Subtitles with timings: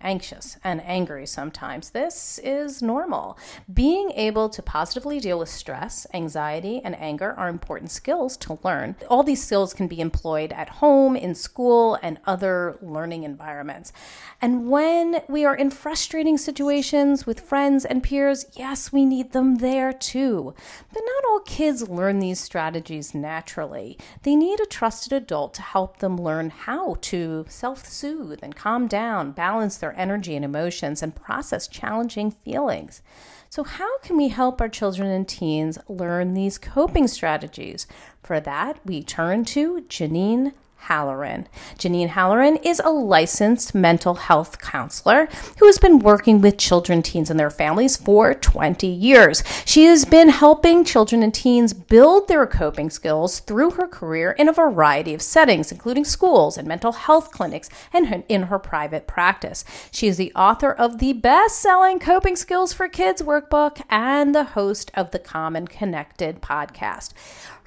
[0.00, 1.90] anxious and angry sometimes.
[1.90, 3.38] This is normal.
[3.72, 8.96] Being able to positively deal with stress, anxiety, and anger are important skills to learn.
[9.08, 13.92] All these skills can be employed at home, in school, and other learning environments.
[14.40, 19.56] And when we are in frustrating situations with friends and peers, yes, we need them
[19.56, 20.54] there too.
[20.92, 23.98] But not all kids learn these strategies naturally.
[24.22, 28.86] They need a trusted adult to help them learn how to self soothe and calm
[28.86, 33.02] down, balance their their energy and emotions and process challenging feelings.
[33.48, 37.86] So, how can we help our children and teens learn these coping strategies?
[38.22, 40.52] For that, we turn to Janine
[40.82, 41.48] Halloran.
[41.78, 45.28] Janine Halloran is a licensed mental health counselor
[45.58, 49.42] who has been working with children, teens, and their families for 20 years.
[49.64, 54.48] She has been helping children and teens build their coping skills through her career in
[54.48, 59.64] a variety of settings, including schools and mental health clinics and in her private practice.
[59.90, 64.44] She is the author of the best selling Coping Skills for Kids workbook and the
[64.44, 67.12] host of the and Connected podcast.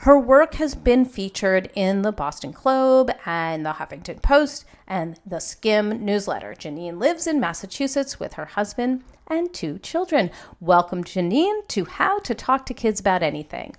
[0.04, 5.38] Her work has been featured in the Boston Globe and the Huffington Post and the
[5.38, 6.54] Skimm newsletter.
[6.54, 10.30] Janine lives in Massachusetts with her husband and two children.
[10.60, 13.78] Welcome, Janine, to How to Talk to Kids About Anything.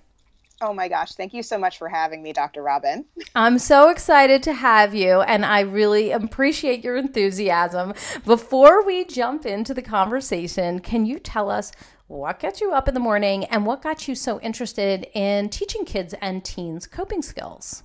[0.62, 2.62] Oh my gosh, thank you so much for having me, Dr.
[2.62, 3.04] Robin.
[3.34, 7.92] I'm so excited to have you, and I really appreciate your enthusiasm.
[8.24, 11.70] Before we jump into the conversation, can you tell us
[12.06, 15.84] what gets you up in the morning and what got you so interested in teaching
[15.84, 17.82] kids and teens coping skills?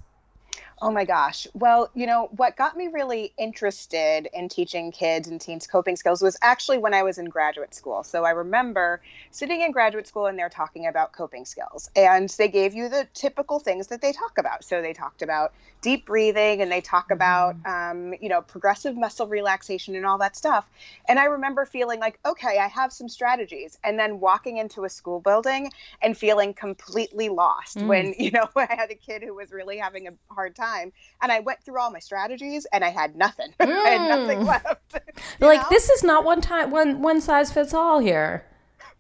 [0.82, 1.46] Oh my gosh.
[1.54, 6.22] Well, you know, what got me really interested in teaching kids and teens coping skills
[6.22, 8.04] was actually when I was in graduate school.
[8.04, 11.90] So I remember sitting in graduate school and they're talking about coping skills.
[11.98, 14.64] And they gave you the typical things that they talk about.
[14.64, 18.12] So they talked about deep breathing and they talk about, mm-hmm.
[18.12, 20.70] um, you know, progressive muscle relaxation and all that stuff.
[21.10, 23.78] And I remember feeling like, okay, I have some strategies.
[23.84, 27.88] And then walking into a school building and feeling completely lost mm.
[27.88, 30.92] when, you know, I had a kid who was really having a hard time time.
[31.22, 33.54] And I went through all my strategies and I had nothing.
[33.60, 33.70] Mm.
[33.86, 34.48] I had nothing mm.
[34.48, 34.94] left.
[35.40, 35.68] like know?
[35.70, 38.46] this is not one time one one size fits all here.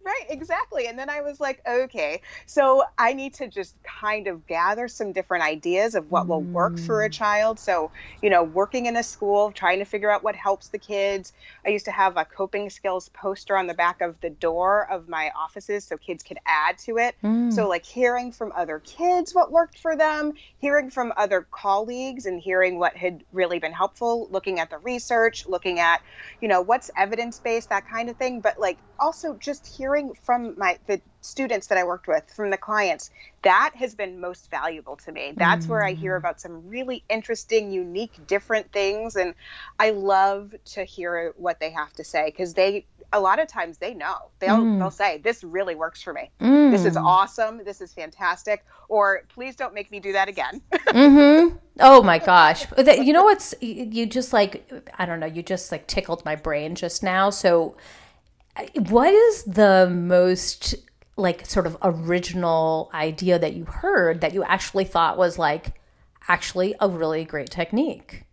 [0.02, 0.88] Right, exactly.
[0.88, 5.12] And then I was like, okay, so I need to just kind of gather some
[5.12, 7.14] different ideas of what will work for a mm.
[7.14, 7.60] child.
[7.60, 11.34] So, you know, working in a school, trying to figure out what helps the kids.
[11.66, 15.10] I used to have a coping skills poster on the back of the door of
[15.10, 17.16] my offices so kids could add to it.
[17.22, 17.52] Mm.
[17.52, 22.40] So, like hearing from other kids what worked for them, hearing from other colleagues and
[22.40, 26.02] hearing what had really been helpful, looking at the research, looking at,
[26.40, 28.40] you know, what's evidence based, that kind of thing.
[28.40, 32.50] But like also just hearing hearing from my the students that I worked with, from
[32.50, 33.10] the clients,
[33.42, 35.34] that has been most valuable to me.
[35.36, 35.70] That's mm.
[35.70, 36.20] where I hear mm.
[36.20, 39.34] about some really interesting, unique, different things, and
[39.80, 43.80] I love to hear what they have to say because they a lot of times
[43.80, 44.78] they know they'll mm.
[44.78, 46.70] they'll say this really works for me mm.
[46.70, 47.04] this is mm.
[47.04, 51.58] awesome this is fantastic or please don't make me do that again mm-hmm.
[51.80, 55.88] oh my gosh you know what's you just like i don't know you just like
[55.88, 57.76] tickled my brain just now so
[58.90, 60.76] what is the most
[61.18, 65.80] like sort of original idea that you heard that you actually thought was like
[66.28, 68.24] actually a really great technique?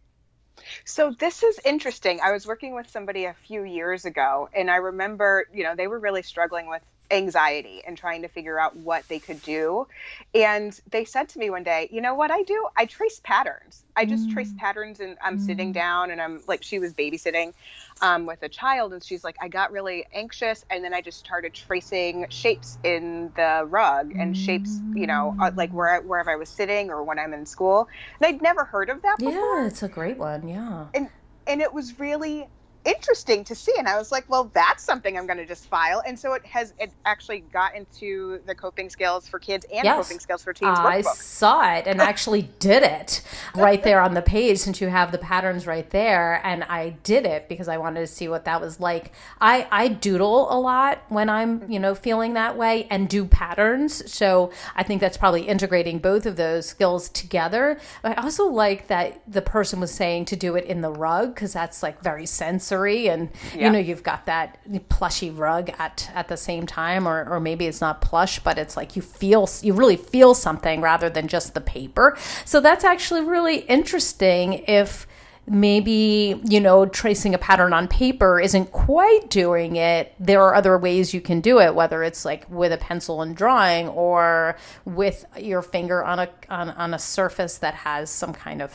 [0.85, 2.21] So this is interesting.
[2.23, 5.87] I was working with somebody a few years ago and I remember, you know, they
[5.87, 9.87] were really struggling with anxiety and trying to figure out what they could do.
[10.35, 12.67] And they said to me one day, you know what I do?
[12.77, 13.85] I trace patterns.
[13.95, 14.33] I just mm.
[14.33, 15.47] trace patterns and I'm mm.
[15.47, 17.55] sitting down and I'm like, she was babysitting
[18.03, 21.19] um, with a child and she's like, I got really anxious and then I just
[21.19, 24.45] started tracing shapes in the rug and mm.
[24.45, 27.89] shapes, you know, uh, like where, wherever I was sitting or when I'm in school.
[28.21, 29.33] And I'd never heard of that before.
[29.33, 30.47] Yeah, it's a great one.
[30.47, 30.87] Yeah.
[30.95, 31.09] And,
[31.47, 32.49] and it was really
[32.87, 33.75] interesting to see.
[33.77, 36.03] And i was like well that's something i'm going to just file.
[36.07, 40.07] And so it has it actually got into the coping skills for kids and yes.
[40.07, 43.23] coping skills for teens i saw it and actually did it
[43.55, 46.41] right there on the page since you have the patterns right there.
[46.45, 49.13] And i did it because i wanted to see what that was like.
[49.41, 51.73] I i doodle a lot when i'm mm-hmm.
[51.73, 54.11] you know feeling that way and do patterns.
[54.13, 57.79] So i think that's probably integrating both of those skills together.
[58.03, 61.35] But i also like that the person was saying to do it in the rug
[61.35, 63.67] because that's like very sensory sensory and yeah.
[63.67, 64.59] you know you've got that
[64.89, 68.77] plushy rug at at the same time or or maybe it's not plush but it's
[68.77, 72.17] like you feel you really feel something rather than just the paper.
[72.45, 75.07] So that's actually really interesting if
[75.49, 80.15] maybe you know tracing a pattern on paper isn't quite doing it.
[80.19, 83.37] There are other ways you can do it whether it's like with a pencil and
[83.37, 88.61] drawing or with your finger on a on, on a surface that has some kind
[88.61, 88.73] of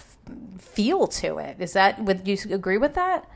[0.57, 1.57] feel to it.
[1.59, 3.27] Is that would you agree with that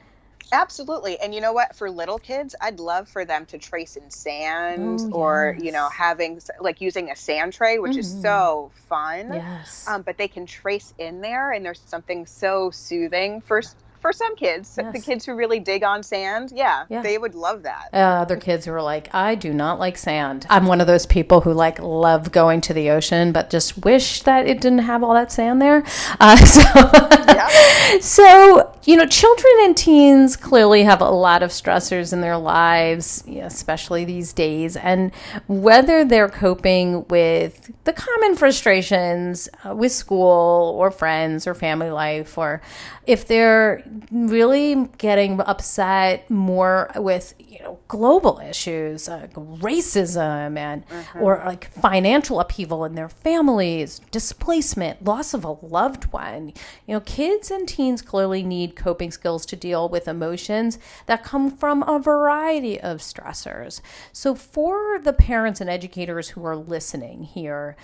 [0.51, 1.19] Absolutely.
[1.19, 1.75] And you know what?
[1.75, 5.89] For little kids, I'd love for them to trace in sand oh, or, you know,
[5.89, 7.99] having like using a sand tray, which mm-hmm.
[7.99, 9.33] is so fun.
[9.33, 9.87] Yes.
[9.87, 13.61] Um, but they can trace in there and there's something so soothing for
[14.05, 14.93] for some kids, yes.
[14.93, 17.01] the kids who really dig on sand, yeah, yeah.
[17.01, 17.89] they would love that.
[17.91, 20.45] Uh, other kids who are like, I do not like sand.
[20.47, 24.21] I'm one of those people who like love going to the ocean, but just wish
[24.21, 25.83] that it didn't have all that sand there.
[26.19, 27.99] Uh, so, yeah.
[27.99, 33.23] so you know, children and teens clearly have a lot of stressors in their lives,
[33.27, 35.11] especially these days, and
[35.47, 42.37] whether they're coping with the common frustrations uh, with school or friends or family life,
[42.37, 42.61] or
[43.07, 51.21] if they're really getting upset more with you know global issues like racism and mm-hmm.
[51.21, 56.47] or like financial upheaval in their families displacement loss of a loved one
[56.87, 61.49] you know kids and teens clearly need coping skills to deal with emotions that come
[61.49, 63.81] from a variety of stressors
[64.11, 67.75] so for the parents and educators who are listening here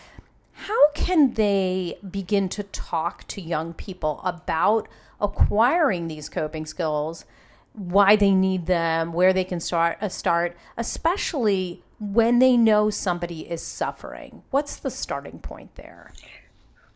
[0.53, 4.87] how can they begin to talk to young people about
[5.21, 7.25] acquiring these coping skills,
[7.73, 13.41] why they need them, where they can start uh, start, especially when they know somebody
[13.49, 14.41] is suffering.
[14.49, 16.11] What's the starting point there?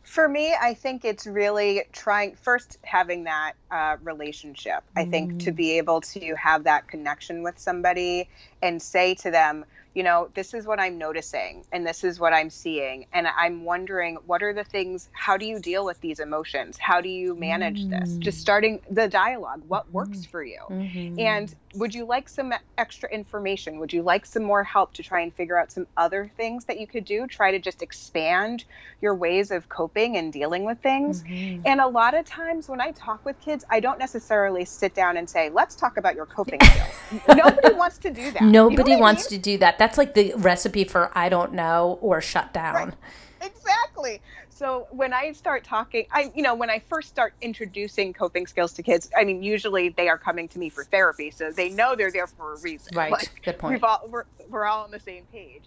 [0.04, 4.84] For me, I think it's really trying first having that uh, relationship.
[4.96, 5.02] Mm.
[5.02, 5.56] I think to mm.
[5.56, 8.30] be able to have that connection with somebody
[8.62, 12.34] and say to them, you know, this is what I'm noticing and this is what
[12.34, 13.08] I'm seeing.
[13.14, 16.78] And I'm wondering what are the things, how do you deal with these emotions?
[16.78, 17.90] How do you manage mm.
[17.90, 18.18] this?
[18.18, 19.64] Just starting the dialogue.
[19.70, 20.28] What works mm.
[20.28, 20.60] for you?
[20.70, 21.20] Mm-hmm.
[21.20, 23.80] And would you like some extra information?
[23.80, 26.80] Would you like some more help to try and figure out some other things that
[26.80, 27.26] you could do?
[27.28, 28.66] Try to just expand
[29.02, 31.24] your ways of coping and dealing with things.
[31.24, 31.62] Mm-hmm.
[31.66, 35.16] And a lot of times when I talk with kids, I don't necessarily sit down
[35.16, 37.22] and say, let's talk about your coping skills.
[37.28, 38.42] Nobody wants to do that.
[38.42, 39.42] Nobody you know wants I mean?
[39.42, 39.78] to do that.
[39.78, 42.74] That's like the recipe for I don't know or shut down.
[42.74, 42.94] Right.
[43.42, 44.22] Exactly.
[44.50, 48.74] So when I start talking, I you know when I first start introducing coping skills
[48.74, 51.96] to kids, I mean usually they are coming to me for therapy, so they know
[51.96, 52.96] they're there for a reason.
[52.96, 53.12] Right.
[53.12, 53.84] Like, Good point.
[53.84, 55.64] All, we're we're all on the same page.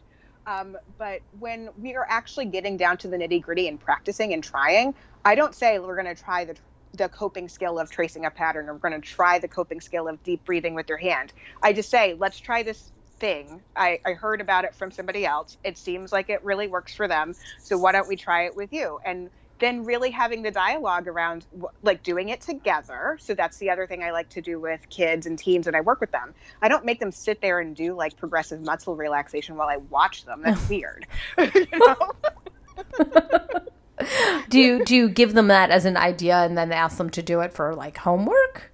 [0.46, 4.42] Um, but when we are actually getting down to the nitty gritty and practicing and
[4.42, 6.56] trying, I don't say we're going to try the
[6.94, 10.08] the coping skill of tracing a pattern or we're going to try the coping skill
[10.08, 11.34] of deep breathing with your hand.
[11.62, 13.62] I just say, let's try this thing.
[13.76, 15.56] I, I heard about it from somebody else.
[15.64, 17.34] It seems like it really works for them.
[17.58, 18.98] So why don't we try it with you?
[19.04, 21.46] And then really having the dialogue around
[21.82, 23.16] like doing it together.
[23.20, 25.80] So that's the other thing I like to do with kids and teens when I
[25.80, 26.34] work with them.
[26.62, 30.24] I don't make them sit there and do like progressive muscle relaxation while I watch
[30.24, 30.42] them.
[30.44, 31.06] That's weird.
[34.48, 37.22] do you do you give them that as an idea and then ask them to
[37.22, 38.72] do it for like homework?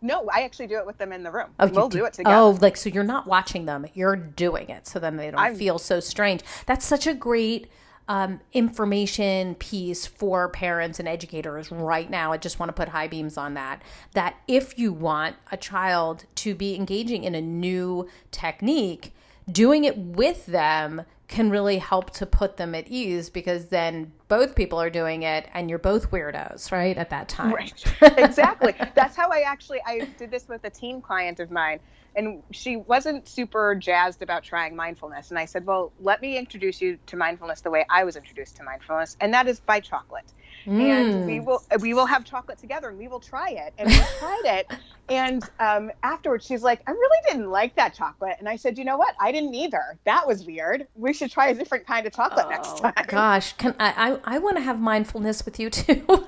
[0.00, 1.48] No, I actually do it with them in the room.
[1.58, 2.36] Oh, we'll do, do, it together.
[2.36, 5.56] Oh, like so you're not watching them; you're doing it, so then they don't I'm,
[5.56, 6.42] feel so strange.
[6.66, 7.68] That's such a great
[8.08, 12.32] um, information piece for parents and educators right now.
[12.32, 13.82] I just want to put high beams on that.
[14.14, 19.12] That if you want a child to be engaging in a new technique,
[19.50, 24.54] doing it with them can really help to put them at ease because then both
[24.54, 27.52] people are doing it and you're both weirdos right at that time.
[27.52, 27.84] Right.
[28.18, 28.74] Exactly.
[28.94, 31.80] That's how i actually i did this with a teen client of mine
[32.16, 36.80] and she wasn't super jazzed about trying mindfulness and i said well let me introduce
[36.80, 40.32] you to mindfulness the way i was introduced to mindfulness and that is by chocolate
[40.66, 40.80] mm.
[40.80, 43.72] and we will we will have chocolate together and we will try it.
[43.78, 44.72] And we tried it.
[45.08, 48.36] And um, afterwards she's like i really didn't like that chocolate.
[48.38, 49.14] And i said you know what?
[49.20, 49.98] I didn't either.
[50.04, 50.86] That was weird.
[50.94, 52.94] We should try a different kind of chocolate oh, next time.
[53.06, 53.52] gosh.
[53.54, 56.04] Can i i, I want to have mindfulness with you too.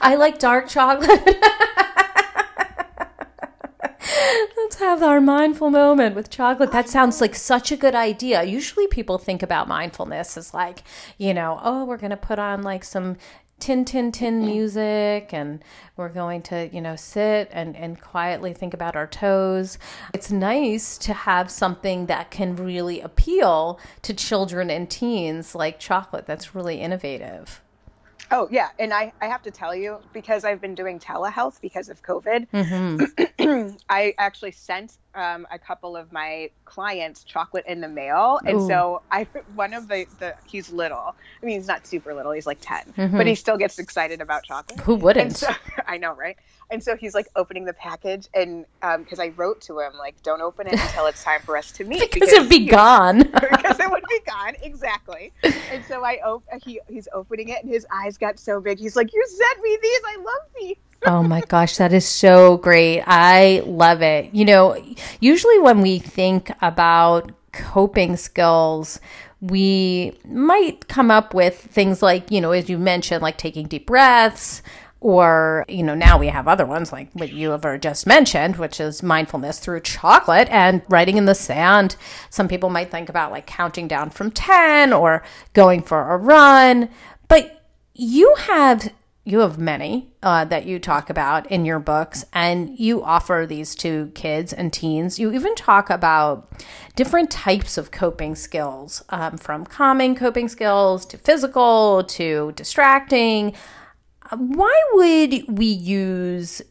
[0.00, 1.20] I like dark chocolate
[4.56, 6.72] Let's have our mindful moment with chocolate.
[6.72, 8.42] That sounds like such a good idea.
[8.42, 10.82] Usually people think about mindfulness as like,
[11.18, 13.16] you know, oh, we're going to put on like some
[13.58, 15.62] tin tin tin music and
[15.96, 19.78] we're going to you know sit and and quietly think about our toes
[20.14, 26.24] it's nice to have something that can really appeal to children and teens like chocolate
[26.24, 27.60] that's really innovative
[28.30, 31.88] Oh yeah, and I, I have to tell you because I've been doing telehealth because
[31.88, 32.48] of COVID.
[32.50, 33.76] Mm-hmm.
[33.88, 38.68] I actually sent um, a couple of my clients chocolate in the mail, and Ooh.
[38.68, 39.24] so I
[39.54, 41.14] one of the the he's little.
[41.42, 42.32] I mean, he's not super little.
[42.32, 43.16] He's like 10 mm-hmm.
[43.16, 44.80] but he still gets excited about chocolate.
[44.80, 45.36] Who wouldn't?
[45.36, 45.48] So,
[45.86, 46.36] I know, right?
[46.70, 50.22] And so he's like opening the package, and because um, I wrote to him like,
[50.22, 53.18] "Don't open it until it's time for us to meet because, because it'd be gone."
[53.40, 55.32] because it would be gone, exactly.
[55.42, 58.78] And so I op- he he's opening it, and his eyes got so big.
[58.78, 60.00] He's like, "You sent me these.
[60.06, 63.02] I love these." Oh my gosh, that is so great.
[63.06, 64.34] I love it.
[64.34, 64.76] You know,
[65.20, 69.00] usually when we think about coping skills,
[69.40, 73.86] we might come up with things like, you know, as you mentioned, like taking deep
[73.86, 74.62] breaths,
[75.00, 78.80] or you know now we have other ones like what you have just mentioned which
[78.80, 81.94] is mindfulness through chocolate and writing in the sand
[82.30, 86.88] some people might think about like counting down from 10 or going for a run
[87.28, 87.64] but
[87.94, 88.92] you have
[89.28, 93.74] you have many uh, that you talk about in your books and you offer these
[93.74, 96.50] to kids and teens you even talk about
[96.96, 103.54] different types of coping skills um, from calming coping skills to physical to distracting
[104.36, 106.62] why would we use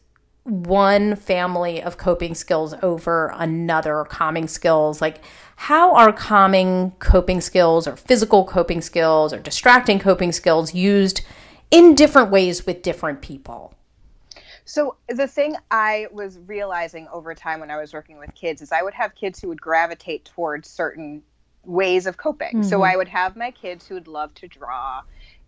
[0.48, 5.00] one family of coping skills over another calming skills?
[5.00, 5.22] Like,
[5.56, 11.22] how are calming coping skills or physical coping skills or distracting coping skills used
[11.70, 13.74] in different ways with different people?
[14.64, 18.70] So the thing I was realizing over time when I was working with kids is
[18.70, 21.22] I would have kids who would gravitate towards certain
[21.64, 22.48] ways of coping.
[22.48, 22.62] Mm-hmm.
[22.62, 25.02] So I would have my kids who would love to draw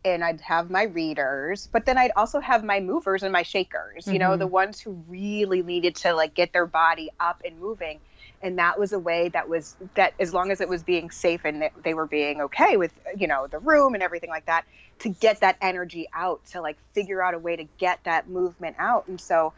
[0.04, 4.06] and I'd have my readers, but then I'd also have my movers and my shakers,
[4.06, 4.20] you mm-hmm.
[4.20, 8.00] know, the ones who really needed to like get their body up and moving.
[8.42, 11.42] And that was a way that was that as long as it was being safe
[11.44, 14.64] and they were being okay with, you know, the room and everything like that,
[15.00, 18.76] to get that energy out, to like figure out a way to get that movement
[18.78, 19.08] out.
[19.08, 19.52] And so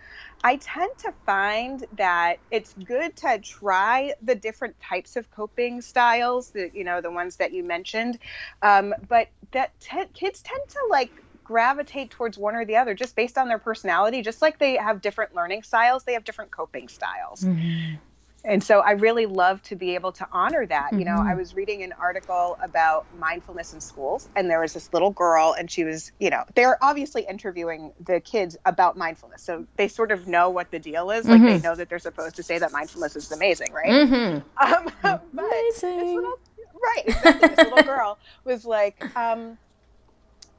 [0.44, 6.50] I tend to find that it's good to try the different types of coping styles,
[6.50, 8.18] the you know the ones that you mentioned,
[8.62, 13.14] um, but that te- kids tend to like gravitate towards one or the other just
[13.14, 14.22] based on their personality.
[14.22, 17.42] Just like they have different learning styles, they have different coping styles.
[17.42, 17.96] Mm-hmm
[18.44, 20.86] and so I really love to be able to honor that.
[20.86, 20.98] Mm-hmm.
[20.98, 21.38] You know, I mm-hmm.
[21.38, 25.70] was reading an article about mindfulness in schools, and there was this little girl, and
[25.70, 29.42] she was, you know, they're obviously interviewing the kids about mindfulness.
[29.42, 31.24] So they sort of know what the deal is.
[31.24, 31.32] Mm-hmm.
[31.32, 31.64] Like they mm-hmm.
[31.64, 33.90] know that they're supposed to say that mindfulness is amazing, right?
[33.90, 34.74] Mm-hmm.
[34.74, 34.92] Um,
[35.32, 36.16] amazing.
[36.16, 36.38] Little,
[36.82, 37.48] right, exactly.
[37.48, 39.56] this little girl was like, um,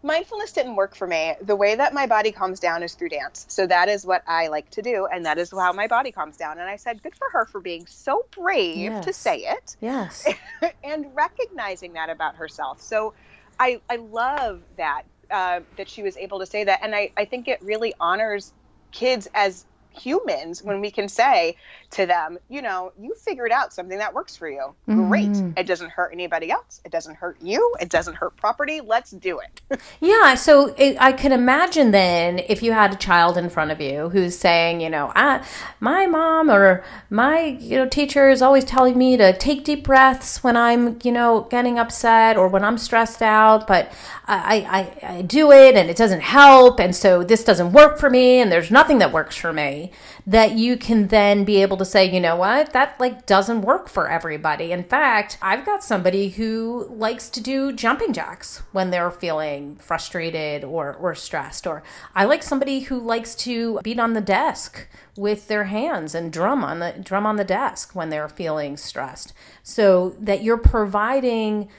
[0.04, 1.34] mindfulness didn't work for me.
[1.42, 3.46] The way that my body calms down is through dance.
[3.48, 6.38] So that is what I like to do, and that is how my body calms
[6.38, 6.60] down.
[6.60, 9.06] And I said, good for her for being so brave yes.
[9.06, 9.78] to say it.
[9.82, 10.28] Yes.
[10.84, 12.82] and recognizing that about herself.
[12.82, 13.14] So
[13.60, 16.82] I, I love that, uh, that she was able to say that.
[16.84, 18.52] And I, I think it really honors
[18.92, 21.56] kids as humans when we can say
[21.94, 24.74] to them, you know, you figured out something that works for you.
[24.88, 25.08] Mm-hmm.
[25.08, 25.58] Great.
[25.58, 26.82] It doesn't hurt anybody else.
[26.84, 27.76] It doesn't hurt you.
[27.80, 28.82] It doesn't hurt property.
[28.82, 29.62] Let's do it.
[30.02, 30.36] yeah.
[30.36, 34.10] So it, I can imagine then if you had a child in front of you
[34.10, 35.46] who's saying, you know, I,
[35.80, 40.44] my mom or my, you know, teacher is always telling me to take deep breaths
[40.44, 43.92] when I'm, you know, getting upset or when I'm stressed out, but
[44.26, 46.80] I, I, I do it and it doesn't help.
[46.80, 49.92] And so this doesn't work for me and there's nothing that works for me
[50.26, 53.90] that you can then be able to say, you know what, that like doesn't work
[53.90, 54.72] for everybody.
[54.72, 60.64] In fact, I've got somebody who likes to do jumping jacks when they're feeling frustrated
[60.64, 61.68] or, or stressed.
[61.68, 61.84] Or
[62.16, 64.88] I like somebody who likes to beat on the desk
[65.18, 69.34] with their hands and drum on the drum on the desk when they're feeling stressed.
[69.62, 71.70] So that you're providing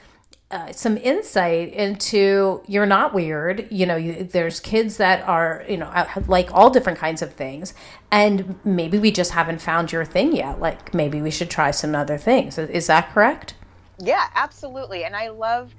[0.51, 3.67] uh, some insight into you're not weird.
[3.71, 5.91] You know, you, there's kids that are, you know,
[6.27, 7.73] like all different kinds of things.
[8.11, 10.59] And maybe we just haven't found your thing yet.
[10.59, 12.57] Like maybe we should try some other things.
[12.57, 13.55] Is that correct?
[13.99, 15.03] Yeah, absolutely.
[15.03, 15.73] And I love,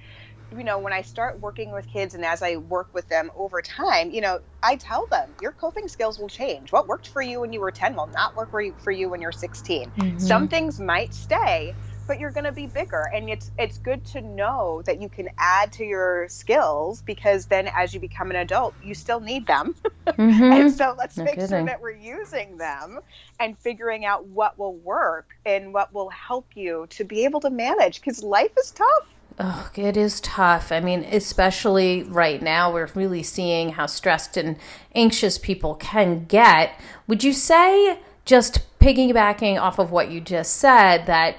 [0.57, 3.63] you know, when I start working with kids and as I work with them over
[3.63, 6.73] time, you know, I tell them your coping skills will change.
[6.73, 9.33] What worked for you when you were 10 will not work for you, when you're
[9.33, 9.91] 16.
[9.91, 10.19] Mm-hmm.
[10.19, 11.75] Some things might stay,
[12.07, 15.29] but you're going to be bigger and it's it's good to know that you can
[15.39, 19.75] add to your skills because then as you become an adult you still need them
[20.07, 20.43] mm-hmm.
[20.43, 21.49] and so let's no make kidding.
[21.49, 22.99] sure that we're using them
[23.41, 27.51] and figuring out what will work and what will help you to be able to
[27.51, 29.07] manage because life is tough
[29.39, 30.73] Oh, it is tough.
[30.73, 34.57] I mean, especially right now, we're really seeing how stressed and
[34.95, 36.81] anxious people can get.
[37.07, 41.37] Would you say, just piggybacking off of what you just said, that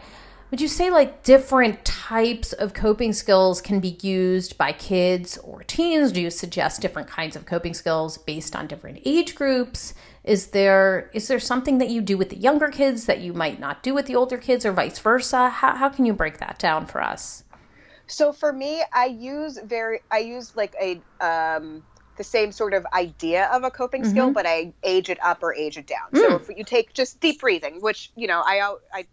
[0.50, 5.64] would you say like different types of coping skills can be used by kids or
[5.64, 6.12] teens?
[6.12, 9.94] Do you suggest different kinds of coping skills based on different age groups?
[10.24, 13.60] Is there is there something that you do with the younger kids that you might
[13.60, 15.50] not do with the older kids or vice versa?
[15.50, 17.44] How, how can you break that down for us?
[18.08, 21.84] So for me, I use very I use like a um
[22.18, 24.12] the same sort of idea of a coping mm-hmm.
[24.12, 26.12] skill, but I age it up or age it down.
[26.14, 26.18] Mm.
[26.18, 29.06] So if you take just deep breathing, which you know I I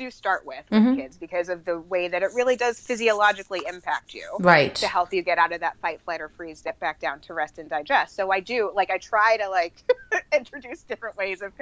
[0.00, 0.96] do start with with mm-hmm.
[0.96, 4.28] kids because of the way that it really does physiologically impact you.
[4.38, 4.74] Right.
[4.76, 7.34] To help you get out of that fight, flight, or freeze, get back down to
[7.34, 8.16] rest and digest.
[8.16, 9.74] So I do like I try to like
[10.32, 11.52] introduce different ways of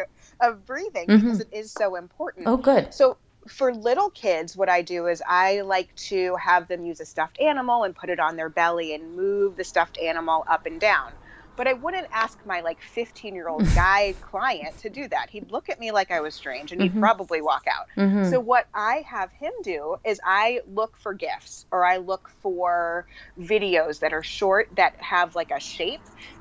[0.41, 1.25] of breathing mm-hmm.
[1.25, 2.47] because it is so important.
[2.47, 2.95] Oh, good.
[2.95, 3.17] So
[3.47, 7.41] for little kids, what I do is I like to have them use a stuffed
[7.41, 11.13] animal and put it on their belly and move the stuffed animal up and down
[11.59, 15.29] but I wouldn't ask my like 15 year old guy client to do that.
[15.29, 17.01] He'd look at me like I was strange and he'd mm-hmm.
[17.01, 17.89] probably walk out.
[17.97, 18.31] Mm-hmm.
[18.31, 23.07] So, what I have him do is I look for gifs or I look for
[23.39, 26.01] videos that are short that have like a shape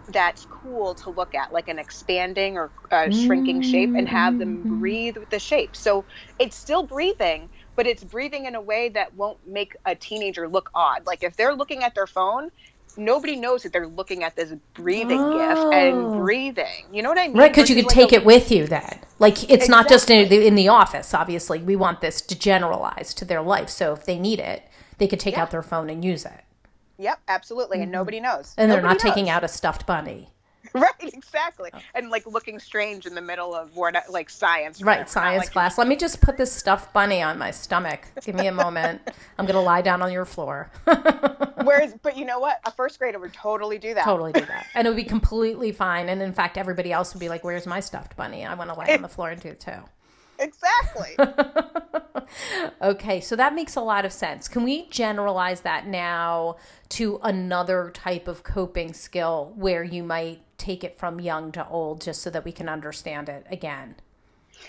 [0.10, 3.72] that's cool to look at, like an expanding or uh, shrinking mm-hmm.
[3.72, 4.80] shape, and have them mm-hmm.
[4.80, 5.76] breathe with the shape.
[5.76, 6.06] So,
[6.40, 7.50] it's still breathing.
[7.76, 11.06] But it's breathing in a way that won't make a teenager look odd.
[11.06, 12.50] Like if they're looking at their phone
[12.98, 15.38] nobody knows that they're looking at this breathing oh.
[15.38, 16.20] gif and oh.
[16.20, 16.86] breathing.
[16.92, 17.38] You know what I mean?
[17.38, 19.00] Right, because you could like take a, it with you then.
[19.20, 19.70] Like it's exactly.
[19.70, 21.13] not just in the, in the office.
[21.13, 23.70] Obviously, we want this to generalize to their life.
[23.70, 24.63] So if they need it,
[24.98, 25.44] they could take yeah.
[25.44, 26.44] out their phone and use it.
[26.98, 27.84] Yep, absolutely, mm-hmm.
[27.84, 28.56] and nobody knows.
[28.58, 29.13] And nobody they're not knows.
[29.13, 30.30] taking out a stuffed bunny.
[30.81, 31.69] right exactly.
[31.74, 31.79] Oh.
[31.96, 35.77] and like looking strange in the middle of what like science right science like, class.
[35.77, 38.07] Let me just put this stuffed bunny on my stomach.
[38.24, 39.01] Give me a moment.
[39.37, 40.70] I'm gonna lie down on your floor.
[41.63, 42.59] Whereas but you know what?
[42.66, 44.05] A first grader would totally do that.
[44.05, 44.68] Totally do that.
[44.75, 46.09] And it would be completely fine.
[46.09, 48.46] And in fact everybody else would be like where's my stuffed bunny?
[48.46, 49.83] I want to lie on the floor and do it too.
[50.40, 51.16] Exactly.
[52.81, 54.48] okay, so that makes a lot of sense.
[54.48, 56.57] Can we generalize that now
[56.90, 62.01] to another type of coping skill where you might take it from young to old
[62.01, 63.96] just so that we can understand it again?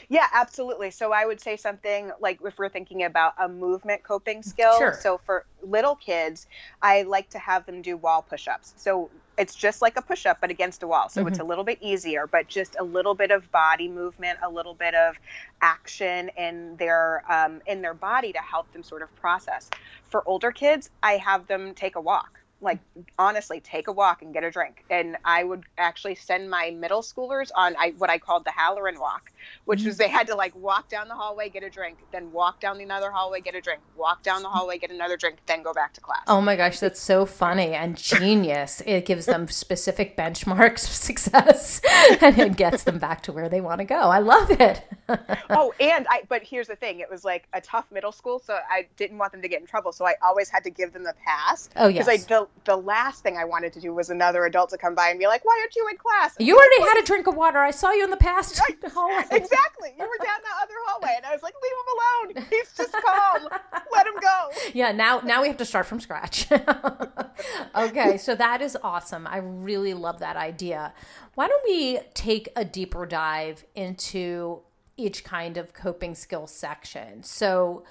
[0.09, 0.90] Yeah, absolutely.
[0.90, 4.77] So I would say something like if we're thinking about a movement coping skill.
[4.79, 4.98] Sure.
[5.01, 6.46] So for little kids,
[6.83, 8.74] I like to have them do wall push ups.
[8.77, 11.09] So it's just like a push up, but against a wall.
[11.09, 11.29] So mm-hmm.
[11.29, 14.74] it's a little bit easier, but just a little bit of body movement, a little
[14.74, 15.16] bit of
[15.61, 19.70] action in their um, in their body to help them sort of process.
[20.11, 22.79] For older kids, I have them take a walk like
[23.18, 24.85] honestly take a walk and get a drink.
[24.90, 28.99] And i would actually send my middle schoolers on I, what i called the halloran
[28.99, 29.31] walk
[29.65, 29.99] which was mm.
[29.99, 32.85] they had to like walk down the hallway get a drink then walk down the
[32.85, 35.93] another hallway get a drink walk down the hallway get another drink then go back
[35.93, 40.85] to class oh my gosh that's so funny and genius it gives them specific benchmarks
[40.85, 41.81] of success
[42.21, 44.85] and it gets them back to where they want to go i love it
[45.51, 48.59] oh and i but here's the thing it was like a tough middle school so
[48.71, 51.03] i didn't want them to get in trouble so i always had to give them
[51.03, 54.45] the pass oh yes because i the last thing I wanted to do was another
[54.45, 56.81] adult to come by and be like, "Why aren't you in class?" And you already
[56.81, 57.59] like, had a drink of water.
[57.59, 58.81] I saw you in the past right.
[59.42, 59.94] Exactly.
[59.98, 62.46] You were down that other hallway, and I was like, "Leave him alone.
[62.51, 63.48] He's just calm.
[63.92, 64.92] Let him go." Yeah.
[64.92, 66.46] Now, now we have to start from scratch.
[67.77, 69.27] okay, so that is awesome.
[69.27, 70.92] I really love that idea.
[71.35, 74.61] Why don't we take a deeper dive into
[74.96, 77.22] each kind of coping skill section?
[77.22, 77.85] So,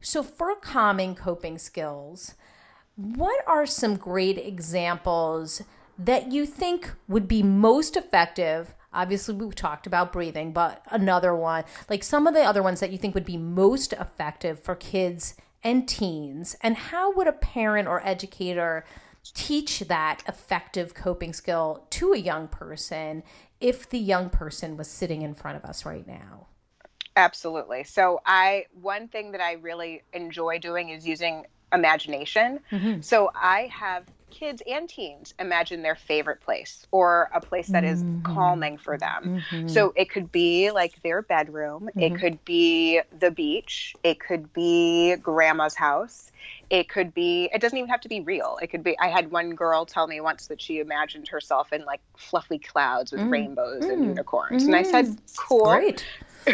[0.00, 2.34] so for calming coping skills
[3.00, 5.62] what are some great examples
[5.98, 8.74] that you think would be most effective?
[8.92, 12.90] Obviously, we talked about breathing, but another one, like some of the other ones that
[12.90, 17.86] you think would be most effective for kids and teens, and how would a parent
[17.86, 18.84] or educator
[19.34, 23.22] teach that effective coping skill to a young person
[23.60, 26.46] if the young person was sitting in front of us right now?
[27.16, 27.84] Absolutely.
[27.84, 32.60] So, I one thing that I really enjoy doing is using imagination.
[32.70, 33.00] Mm-hmm.
[33.00, 38.02] So I have kids and teens imagine their favorite place or a place that is
[38.02, 38.22] mm-hmm.
[38.22, 39.42] calming for them.
[39.50, 39.68] Mm-hmm.
[39.68, 42.16] So it could be like their bedroom, it mm-hmm.
[42.16, 46.26] could be the beach, it could be grandma's house.
[46.70, 48.56] It could be, it doesn't even have to be real.
[48.62, 51.84] It could be, I had one girl tell me once that she imagined herself in
[51.84, 53.30] like fluffy clouds with mm.
[53.30, 54.06] rainbows and mm.
[54.06, 54.62] unicorns.
[54.62, 55.36] And I said, mm.
[55.36, 55.64] cool.
[55.64, 56.06] Great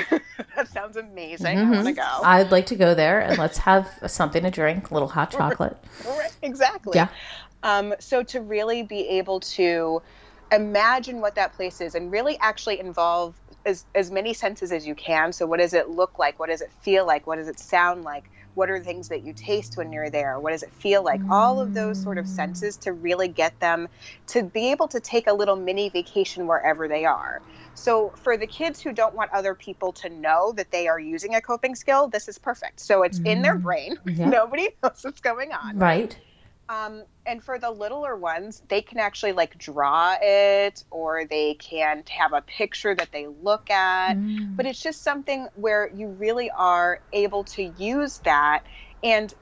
[0.57, 1.57] that sounds amazing.
[1.57, 1.73] Mm-hmm.
[1.73, 2.21] I want to go.
[2.23, 5.77] I'd like to go there and let's have something to drink, a little hot chocolate.
[6.43, 6.93] exactly.
[6.97, 7.09] Yeah.
[7.63, 10.03] Um, so to really be able to
[10.53, 14.95] imagine what that place is and really actually involve as, as many senses as you
[14.95, 15.33] can.
[15.33, 16.39] So what does it look like?
[16.39, 17.27] What does it feel like?
[17.27, 18.31] What does it sound like?
[18.55, 20.41] What are the things that you taste when you're there?
[20.41, 21.21] What does it feel like?
[21.31, 23.89] All of those sort of senses to really get them
[24.29, 27.43] to be able to take a little mini vacation wherever they are.
[27.75, 31.35] So for the kids who don't want other people to know that they are using
[31.35, 32.81] a coping skill, this is perfect.
[32.81, 33.27] So it's mm.
[33.27, 33.99] in their brain.
[34.07, 34.29] Yeah.
[34.31, 35.79] Nobody knows what's going on.
[35.79, 36.19] Right.
[36.69, 42.03] Um, and for the littler ones, they can actually like draw it or they can
[42.09, 44.17] have a picture that they look at.
[44.17, 44.57] Mm.
[44.57, 48.65] But it's just something where you really are able to use that.
[49.03, 49.33] And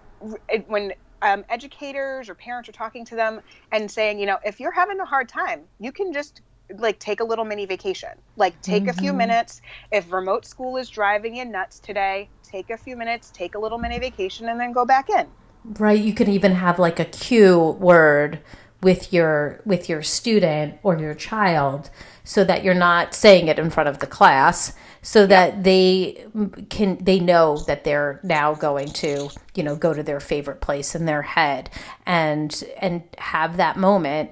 [0.66, 3.40] when um, educators or parents are talking to them
[3.72, 6.42] and saying, you know, if you're having a hard time, you can just
[6.78, 8.10] like take a little mini vacation.
[8.36, 8.90] Like take mm-hmm.
[8.90, 9.18] a few mm-hmm.
[9.18, 9.62] minutes.
[9.90, 13.78] If remote school is driving you nuts today, take a few minutes, take a little
[13.78, 15.26] mini vacation, and then go back in.
[15.64, 16.00] Right.
[16.00, 18.40] You can even have like a cue word
[18.82, 21.88] with your with your student or your child
[22.22, 26.26] so that you're not saying it in front of the class so that they
[26.68, 30.94] can they know that they're now going to you know go to their favorite place
[30.94, 31.70] in their head
[32.04, 34.30] and and have that moment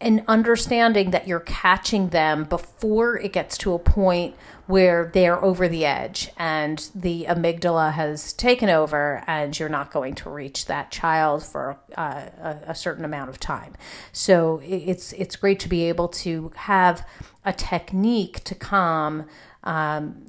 [0.00, 4.34] and understanding that you're catching them before it gets to a point
[4.70, 10.14] where they're over the edge and the amygdala has taken over and you're not going
[10.14, 13.74] to reach that child for uh, a, a, certain amount of time
[14.12, 17.06] so it's it's great to be able to have
[17.44, 19.26] a technique to calm
[19.64, 20.26] um,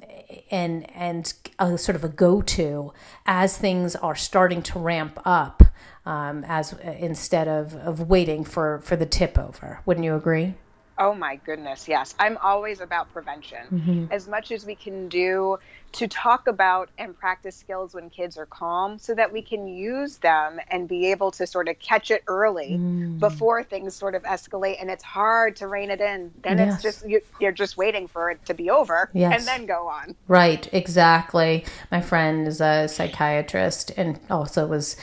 [0.50, 2.92] and and a sort of a go-to
[3.26, 5.62] as things are starting to ramp up
[6.04, 9.80] um, as instead of, of waiting for, for the tip over.
[9.86, 10.54] Wouldn't you agree?
[10.98, 12.14] Oh my goodness, yes.
[12.18, 13.66] I'm always about prevention.
[13.70, 14.06] Mm-hmm.
[14.10, 15.58] As much as we can do
[15.92, 20.16] to talk about and practice skills when kids are calm so that we can use
[20.18, 23.18] them and be able to sort of catch it early mm.
[23.18, 26.32] before things sort of escalate and it's hard to rein it in.
[26.42, 26.74] Then yes.
[26.74, 29.38] it's just you, are just waiting for it to be over yes.
[29.38, 30.16] and then go on.
[30.28, 31.64] Right, exactly.
[31.90, 34.96] My friend is a psychiatrist and also was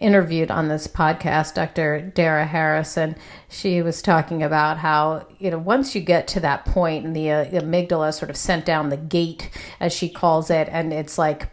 [0.00, 2.00] interviewed on this podcast, Dr.
[2.00, 3.14] Dara Harrison,
[3.48, 7.30] she was talking about how, you know, once you get to that point and the,
[7.30, 11.48] uh, amygdala sort of sent down the gate, as she calls it, and it's like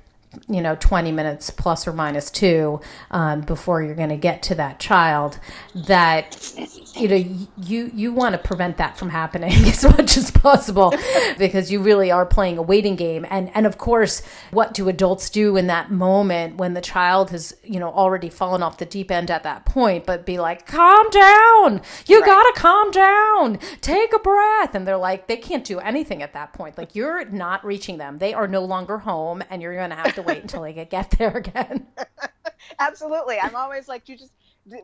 [0.47, 2.79] you know 20 minutes plus or minus two
[3.11, 5.39] um, before you're going to get to that child
[5.73, 6.53] that
[6.95, 10.93] you know you you want to prevent that from happening as much as possible
[11.37, 13.25] because you really are playing a waiting game.
[13.29, 14.21] And and of course
[14.51, 18.63] what do adults do in that moment when the child has you know already fallen
[18.63, 21.81] off the deep end at that point but be like calm down.
[22.05, 22.25] You right.
[22.25, 23.59] got to calm down.
[23.81, 24.75] Take a breath.
[24.75, 26.77] And they're like they can't do anything at that point.
[26.77, 28.17] Like you're not reaching them.
[28.17, 31.11] They are no longer home and you're going to have to wait until I get
[31.11, 31.87] there again.
[32.79, 33.39] Absolutely.
[33.39, 34.33] I'm always like, you just,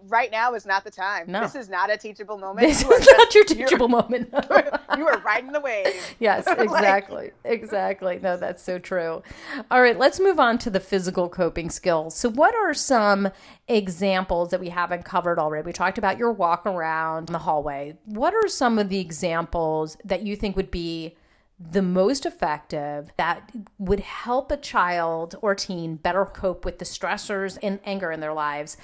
[0.07, 1.29] right now is not the time.
[1.29, 1.41] No.
[1.41, 2.67] This is not a teachable moment.
[2.67, 4.29] This you is not just, your teachable moment.
[4.97, 6.15] you are riding the wave.
[6.19, 7.15] Yes, exactly.
[7.15, 7.35] like...
[7.43, 8.19] exactly.
[8.21, 9.21] No, that's so true.
[9.69, 12.15] All right, let's move on to the physical coping skills.
[12.15, 13.29] So, what are some
[13.67, 15.65] examples that we haven't covered already?
[15.65, 17.97] We talked about your walk around in the hallway.
[18.05, 21.15] What are some of the examples that you think would be
[21.59, 27.57] the most effective that would help a child or teen better cope with the stressors
[27.61, 28.77] and anger in their lives.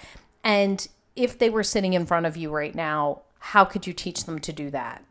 [0.43, 4.25] And if they were sitting in front of you right now, how could you teach
[4.25, 5.03] them to do that?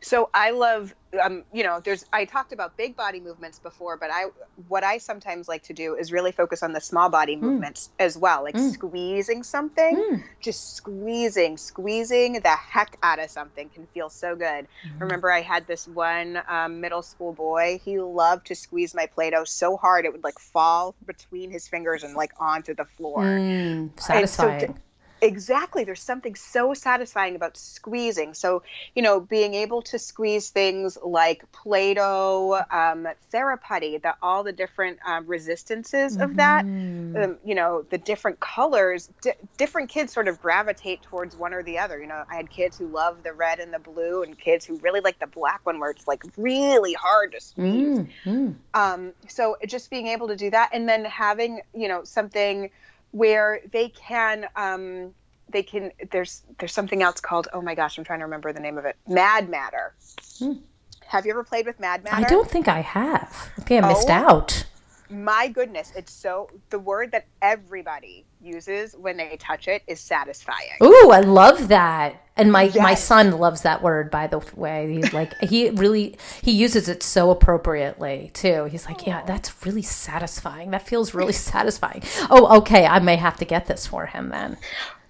[0.00, 2.04] So I love, um, you know, there's.
[2.12, 4.26] I talked about big body movements before, but I,
[4.68, 7.40] what I sometimes like to do is really focus on the small body mm.
[7.40, 8.72] movements as well, like mm.
[8.72, 10.22] squeezing something, mm.
[10.40, 14.66] just squeezing, squeezing the heck out of something can feel so good.
[14.86, 14.98] Mm-hmm.
[15.00, 17.80] Remember, I had this one um, middle school boy.
[17.84, 22.04] He loved to squeeze my Play-Doh so hard it would like fall between his fingers
[22.04, 23.24] and like onto the floor.
[23.24, 24.78] Mm, satisfying.
[25.22, 25.84] Exactly.
[25.84, 28.34] There's something so satisfying about squeezing.
[28.34, 28.62] So,
[28.94, 34.52] you know, being able to squeeze things like Play Doh, um, Theraputty, the, all the
[34.52, 37.16] different um, resistances of that, mm-hmm.
[37.16, 41.62] um, you know, the different colors, di- different kids sort of gravitate towards one or
[41.62, 42.00] the other.
[42.00, 44.78] You know, I had kids who love the red and the blue, and kids who
[44.78, 47.98] really like the black one where it's like really hard to squeeze.
[47.98, 48.52] Mm-hmm.
[48.74, 52.70] Um, so, just being able to do that and then having, you know, something
[53.12, 55.14] where they can um,
[55.48, 58.60] they can there's there's something else called oh my gosh I'm trying to remember the
[58.60, 59.90] name of it Mad Mattr.
[60.38, 60.60] Hmm.
[61.06, 62.12] Have you ever played with Mad Mattr?
[62.12, 63.50] I don't think I have.
[63.60, 64.12] Okay, I missed oh.
[64.12, 64.66] out.
[65.10, 70.70] my goodness, it's so the word that everybody uses when they touch it is satisfying.
[70.82, 72.24] Ooh, I love that.
[72.36, 74.94] And my my son loves that word by the way.
[74.94, 78.64] He's like he really he uses it so appropriately too.
[78.64, 80.70] He's like, "Yeah, that's really satisfying.
[80.70, 84.56] That feels really satisfying." Oh, okay, I may have to get this for him then.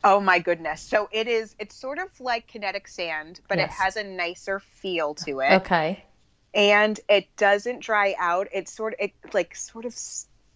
[0.02, 0.80] Oh my goodness.
[0.80, 5.14] So it is it's sort of like kinetic sand, but it has a nicer feel
[5.26, 5.52] to it.
[5.60, 6.04] Okay.
[6.52, 8.48] And it doesn't dry out.
[8.52, 9.94] It sort of it like sort of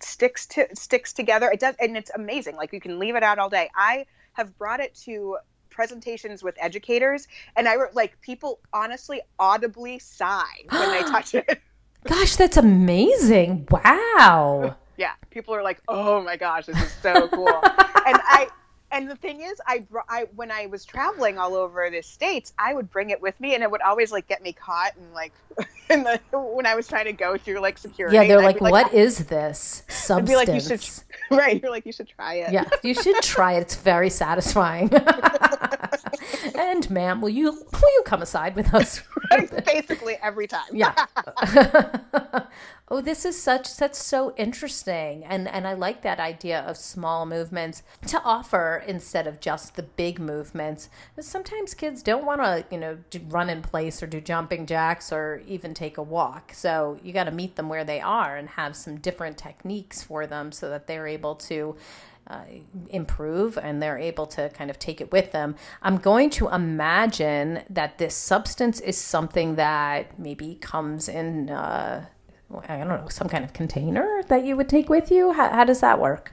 [0.01, 1.51] sticks to sticks together.
[1.51, 2.57] It does and it's amazing.
[2.57, 3.71] Like you can leave it out all day.
[3.75, 5.39] I have brought it to
[5.71, 7.27] presentations with educators
[7.57, 11.61] and I like people honestly audibly sigh when they touch it.
[12.07, 13.67] Gosh, that's amazing.
[13.71, 14.77] Wow.
[14.97, 18.49] yeah people are like oh my gosh this is so cool and i
[18.95, 22.53] and the thing is I, br- I when i was traveling all over the states
[22.59, 25.13] i would bring it with me and it would always like get me caught and
[25.13, 25.33] like
[25.91, 28.71] in the when i was trying to go through like security Yeah, they're like, be
[28.71, 28.97] "What oh.
[28.97, 32.53] is this I'd be like you substance?" should right you're like you should try it
[32.53, 33.63] Yeah, you should try it.
[33.63, 34.91] It's very satisfying.
[36.55, 39.03] and ma'am, will you will you come aside with us?
[39.65, 40.95] basically every time Yeah.
[42.89, 47.27] Oh, this is such that's so interesting, and and I like that idea of small
[47.27, 50.89] movements to offer instead of just the big movements.
[51.21, 55.43] Sometimes kids don't want to, you know, run in place or do jumping jacks or
[55.47, 56.53] even take a walk.
[56.55, 60.27] So you got to meet them where they are and have some different techniques for
[60.27, 61.77] them so that they're able to
[62.27, 62.45] uh,
[62.89, 65.55] improve and they're able to kind of take it with them.
[65.83, 72.07] I'm going to imagine that this substance is something that maybe comes in, uh,
[72.69, 75.33] I don't know, some kind of container that you would take with you.
[75.33, 76.33] How, how does that work?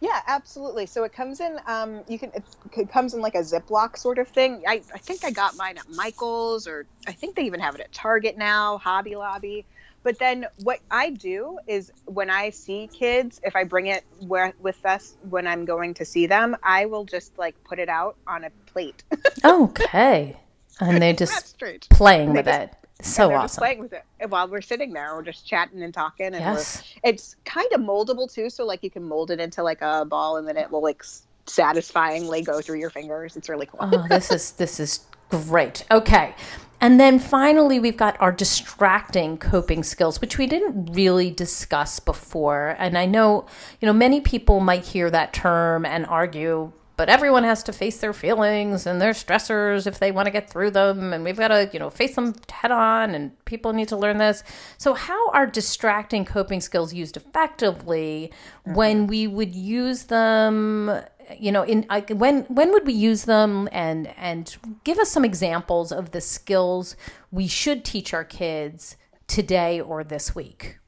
[0.00, 0.86] Yeah, absolutely.
[0.86, 1.58] So it comes in.
[1.66, 2.30] Um, you can.
[2.76, 4.62] It comes in like a Ziploc sort of thing.
[4.68, 7.80] I, I think I got mine at Michaels, or I think they even have it
[7.80, 9.64] at Target now, Hobby Lobby.
[10.02, 14.52] But then what I do is when I see kids, if I bring it where,
[14.60, 18.16] with us when I'm going to see them, I will just like put it out
[18.26, 19.02] on a plate.
[19.44, 20.36] Okay.
[20.80, 21.58] And they're just
[21.90, 22.74] playing with just- it.
[23.02, 25.14] So they're just playing with it And while we're sitting there.
[25.14, 26.82] We're just chatting and talking, and Yes.
[27.04, 28.48] it's kind of moldable too.
[28.50, 31.04] So like you can mold it into like a ball, and then it will like
[31.46, 33.36] satisfyingly go through your fingers.
[33.36, 33.80] It's really cool.
[33.82, 35.84] Oh, this is this is great.
[35.90, 36.34] Okay.
[36.80, 42.76] And then finally we've got our distracting coping skills, which we didn't really discuss before.
[42.78, 43.46] And I know,
[43.80, 47.98] you know, many people might hear that term and argue, but everyone has to face
[47.98, 51.48] their feelings and their stressors if they want to get through them and we've got
[51.48, 54.42] to, you know, face them head on and people need to learn this.
[54.78, 58.32] So how are distracting coping skills used effectively
[58.66, 58.74] mm-hmm.
[58.74, 60.90] when we would use them
[61.36, 65.24] you know in I, when when would we use them and and give us some
[65.24, 66.94] examples of the skills
[67.32, 70.78] we should teach our kids today or this week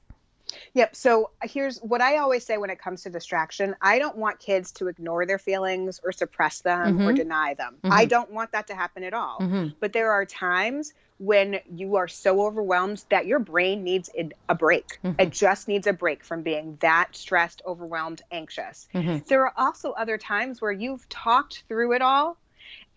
[0.79, 0.95] Yep.
[0.95, 4.39] So uh, here's what I always say when it comes to distraction I don't want
[4.39, 7.15] kids to ignore their feelings or suppress them or mm-hmm.
[7.17, 7.79] deny them.
[7.83, 8.09] I mm-hmm.
[8.11, 9.39] don't want that to happen at all.
[9.41, 9.71] Mm-hmm.
[9.81, 14.55] But there are times when you are so overwhelmed that your brain needs a- a
[14.55, 15.01] break.
[15.19, 18.87] It just needs a break from being that stressed, overwhelmed, anxious.
[19.27, 22.37] There are also other times where you've talked through it all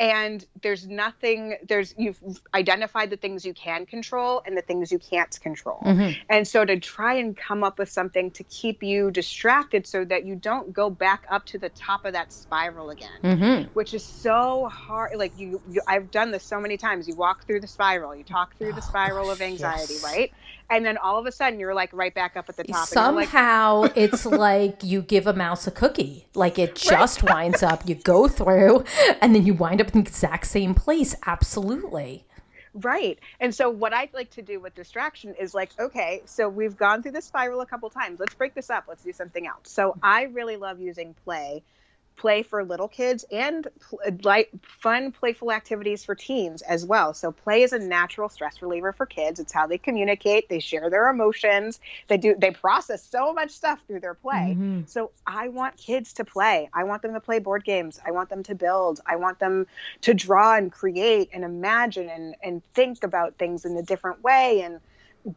[0.01, 2.19] and there's nothing there's you've
[2.55, 5.79] identified the things you can control and the things you can't control.
[5.85, 6.19] Mm-hmm.
[6.27, 10.25] And so to try and come up with something to keep you distracted so that
[10.25, 13.69] you don't go back up to the top of that spiral again mm-hmm.
[13.73, 17.07] which is so hard like you, you i've done this so many times.
[17.07, 20.03] You walk through the spiral you talk through the oh, spiral of anxiety yes.
[20.03, 20.33] right
[20.71, 22.79] and then all of a sudden you're like right back up at the top you're
[22.79, 22.87] like,
[23.29, 27.95] somehow it's like you give a mouse a cookie like it just winds up you
[27.95, 28.83] go through
[29.21, 32.25] and then you wind up in the exact same place absolutely
[32.73, 33.19] Right.
[33.39, 37.03] And so what I'd like to do with distraction is like, okay, so we've gone
[37.03, 38.19] through this spiral a couple times.
[38.19, 38.85] Let's break this up.
[38.87, 39.69] Let's do something else.
[39.69, 41.63] So I really love using play,
[42.15, 47.13] play for little kids and pl- uh, like fun, playful activities for teens as well.
[47.13, 49.39] So play is a natural stress reliever for kids.
[49.39, 50.47] It's how they communicate.
[50.47, 51.79] They share their emotions.
[52.07, 52.35] They do.
[52.37, 54.55] They process so much stuff through their play.
[54.55, 54.81] Mm-hmm.
[54.85, 56.69] So I want kids to play.
[56.73, 57.99] I want them to play board games.
[58.05, 58.99] I want them to build.
[59.05, 59.65] I want them
[60.01, 64.61] to draw and create and imagine and, and think about things in a different way
[64.61, 64.79] and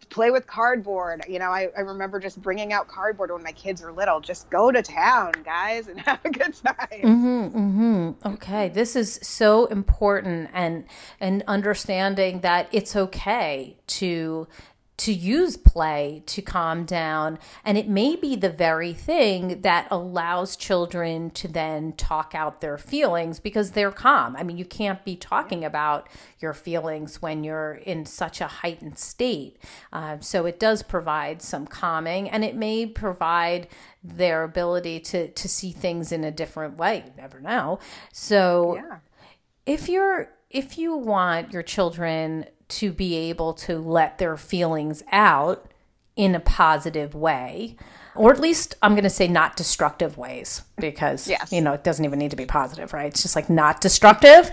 [0.08, 1.24] play with cardboard.
[1.28, 4.20] You know, I, I remember just bringing out cardboard when my kids were little.
[4.20, 6.76] Just go to town, guys, and have a good time.
[6.90, 10.84] Mm-hmm, Okay, this is so important, and
[11.20, 14.46] and understanding that it's okay to
[14.96, 17.38] to use play to calm down.
[17.64, 22.78] And it may be the very thing that allows children to then talk out their
[22.78, 24.36] feelings because they're calm.
[24.36, 28.98] I mean, you can't be talking about your feelings when you're in such a heightened
[28.98, 29.58] state.
[29.92, 33.66] Uh, so it does provide some calming and it may provide
[34.02, 37.02] their ability to, to see things in a different way.
[37.06, 37.80] You never know.
[38.12, 38.98] So Yeah.
[39.66, 45.70] if you're if you want your children to be able to let their feelings out
[46.16, 47.76] in a positive way
[48.14, 51.50] or at least i'm going to say not destructive ways because Yes.
[51.52, 54.50] you know it doesn't even need to be positive right it's just like not destructive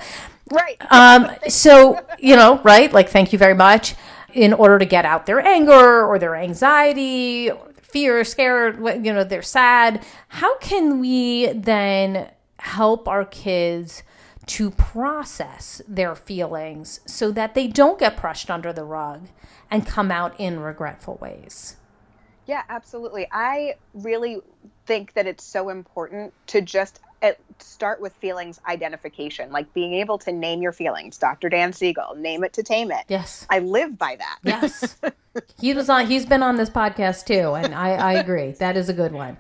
[0.52, 0.76] Right.
[0.92, 3.96] um, so you know right like thank you very much
[4.34, 9.24] in order to get out their anger or their anxiety or fear scared you know
[9.24, 12.28] they're sad how can we then
[12.60, 14.02] help our kids
[14.52, 19.28] to process their feelings so that they don't get brushed under the rug
[19.70, 21.78] and come out in regretful ways
[22.48, 23.28] Yeah, absolutely.
[23.32, 24.42] I really
[24.86, 27.00] think that it's so important to just
[27.60, 31.18] start with feelings identification, like being able to name your feelings.
[31.20, 31.50] Dr.
[31.50, 33.06] Dan Siegel, name it to tame it.
[33.08, 34.40] yes I live by that.
[34.44, 34.98] yes
[35.62, 38.90] he was on he's been on this podcast too and i i agree that is
[38.90, 39.38] a good one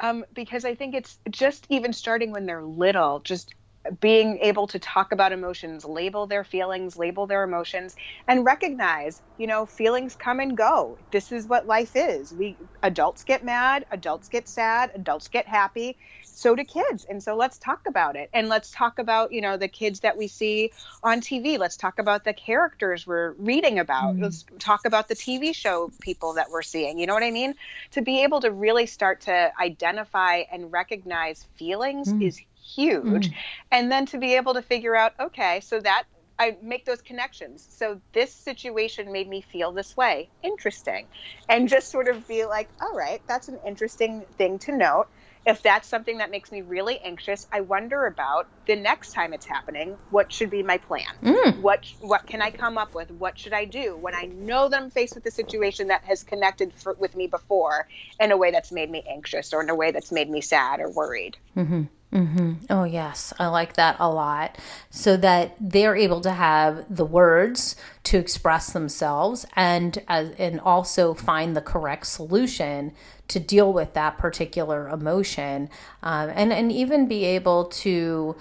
[0.00, 3.54] um, because I think it's just even starting when they're little, just
[4.00, 7.94] being able to talk about emotions, label their feelings, label their emotions,
[8.26, 10.98] and recognize, you know, feelings come and go.
[11.10, 12.32] This is what life is.
[12.32, 15.96] We adults get mad, adults get sad, adults get happy.
[16.22, 17.06] So do kids.
[17.08, 18.28] And so let's talk about it.
[18.32, 20.72] And let's talk about, you know, the kids that we see
[21.02, 21.58] on TV.
[21.58, 24.16] Let's talk about the characters we're reading about.
[24.16, 24.22] Mm.
[24.22, 26.98] Let's talk about the TV show people that we're seeing.
[26.98, 27.54] You know what I mean?
[27.92, 32.22] To be able to really start to identify and recognize feelings mm.
[32.26, 32.40] is
[32.74, 33.30] huge.
[33.30, 33.34] Mm.
[33.70, 36.04] And then to be able to figure out, okay, so that
[36.38, 37.66] I make those connections.
[37.70, 40.28] So this situation made me feel this way.
[40.42, 41.08] Interesting.
[41.48, 45.06] And just sort of be like, all right, that's an interesting thing to note.
[45.46, 49.46] If that's something that makes me really anxious, I wonder about the next time it's
[49.46, 49.96] happening.
[50.10, 51.06] What should be my plan?
[51.22, 51.60] Mm.
[51.60, 53.12] What what can I come up with?
[53.12, 56.24] What should I do when I know that I'm faced with a situation that has
[56.24, 57.86] connected for, with me before
[58.18, 60.80] in a way that's made me anxious or in a way that's made me sad
[60.80, 61.36] or worried?
[61.56, 61.84] Mm-hmm.
[62.70, 63.32] Oh, yes.
[63.38, 64.56] I like that a lot.
[64.90, 71.56] So that they're able to have the words to express themselves and and also find
[71.56, 72.92] the correct solution
[73.28, 75.68] to deal with that particular emotion
[76.02, 78.36] um, and, and even be able to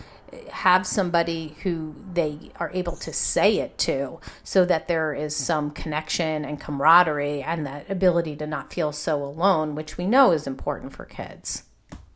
[0.51, 5.71] have somebody who they are able to say it to so that there is some
[5.71, 10.45] connection and camaraderie and that ability to not feel so alone, which we know is
[10.45, 11.63] important for kids.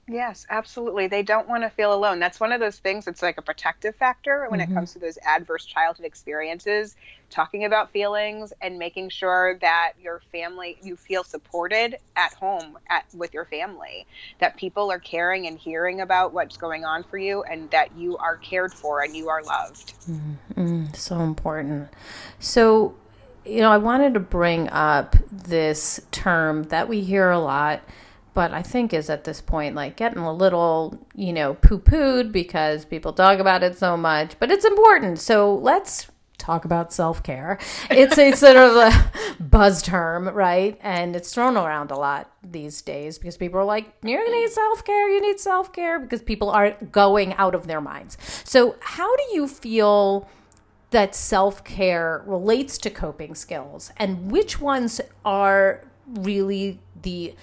[0.10, 1.06] Yes, absolutely.
[1.06, 2.19] They don't want to feel alone.
[2.19, 4.74] That's one of those things that's like a protective factor when it mm-hmm.
[4.74, 6.95] comes to those adverse childhood experiences.
[7.30, 13.06] Talking about feelings and making sure that your family, you feel supported at home at,
[13.13, 14.08] with your family,
[14.39, 18.17] that people are caring and hearing about what's going on for you, and that you
[18.17, 19.93] are cared for and you are loved.
[20.10, 20.86] Mm-hmm.
[20.93, 21.89] So important.
[22.39, 22.95] So,
[23.45, 27.84] you know, I wanted to bring up this term that we hear a lot,
[28.34, 32.32] but I think is at this point like getting a little, you know, poo pooed
[32.32, 35.20] because people talk about it so much, but it's important.
[35.20, 36.08] So let's
[36.39, 37.60] talk about self care.
[37.92, 40.80] It's a sort of a buzz term, right?
[40.82, 44.84] And it's thrown around a lot these days because people are like, you need self
[44.84, 48.18] care, you need self care because people are going out of their minds.
[48.46, 50.28] So, how do you feel?
[50.92, 57.36] that self care relates to coping skills and which ones are really the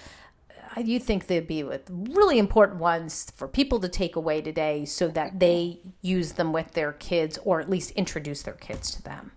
[0.81, 5.09] you think they'd be with really important ones for people to take away today so
[5.09, 9.33] that they use them with their kids or at least introduce their kids to them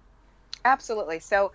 [0.66, 1.20] Absolutely.
[1.20, 1.52] So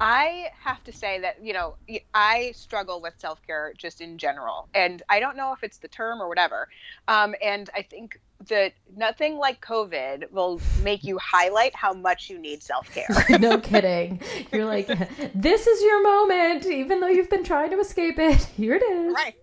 [0.00, 1.76] I have to say that, you know,
[2.14, 4.68] I struggle with self care just in general.
[4.74, 6.68] And I don't know if it's the term or whatever.
[7.08, 12.38] Um, and I think that nothing like COVID will make you highlight how much you
[12.38, 13.08] need self care.
[13.38, 14.20] no kidding
[14.52, 14.86] you're like
[15.34, 19.14] this is your moment even though you've been trying to escape it here it is
[19.14, 19.34] right.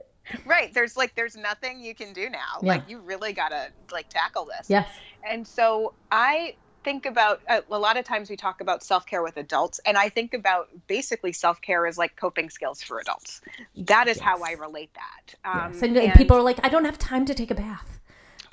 [0.46, 0.74] Right.
[0.74, 2.40] There's like, there's nothing you can do now.
[2.62, 2.76] Yeah.
[2.76, 4.70] Like, you really got to like tackle this.
[4.70, 4.88] yes
[5.28, 9.24] And so I think about uh, a lot of times we talk about self care
[9.24, 13.42] with adults, and I think about basically self care as like coping skills for adults.
[13.76, 15.36] That is how I relate that.
[15.46, 18.00] Um, Yes, and and- people are like i don't have time to take a bath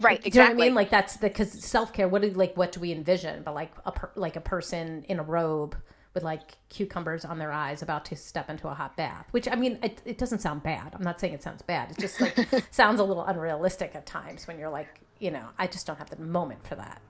[0.00, 0.64] right, Do you know what exactly.
[0.64, 0.74] I mean?
[0.74, 2.08] Like that's the because self care.
[2.08, 3.42] What do like what do we envision?
[3.42, 5.76] But like a per, like a person in a robe
[6.14, 9.26] with like cucumbers on their eyes, about to step into a hot bath.
[9.30, 10.94] Which I mean, it, it doesn't sound bad.
[10.94, 11.92] I'm not saying it sounds bad.
[11.92, 12.36] It just like
[12.70, 16.10] sounds a little unrealistic at times when you're like, you know, I just don't have
[16.10, 17.00] the moment for that.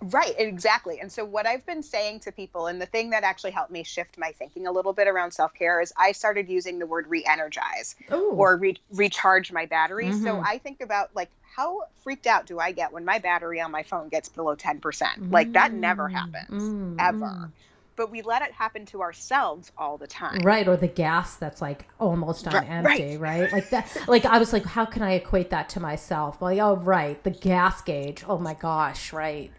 [0.00, 1.00] Right, exactly.
[1.00, 3.82] And so, what I've been saying to people, and the thing that actually helped me
[3.82, 7.06] shift my thinking a little bit around self care is I started using the word
[7.08, 10.06] re energize or re- recharge my battery.
[10.06, 10.24] Mm-hmm.
[10.24, 13.70] So, I think about like, how freaked out do I get when my battery on
[13.70, 14.80] my phone gets below 10%?
[14.80, 15.30] Mm-hmm.
[15.30, 16.96] Like, that never happens, mm-hmm.
[17.00, 17.50] ever
[17.96, 20.40] but we let it happen to ourselves all the time.
[20.40, 20.68] Right.
[20.68, 23.40] Or the gas that's like almost on right, empty, right.
[23.40, 23.52] right?
[23.52, 26.40] Like that, like I was like, how can I equate that to myself?
[26.40, 27.22] Well, oh, right.
[27.24, 28.22] The gas gauge.
[28.28, 29.12] Oh my gosh.
[29.12, 29.50] Right.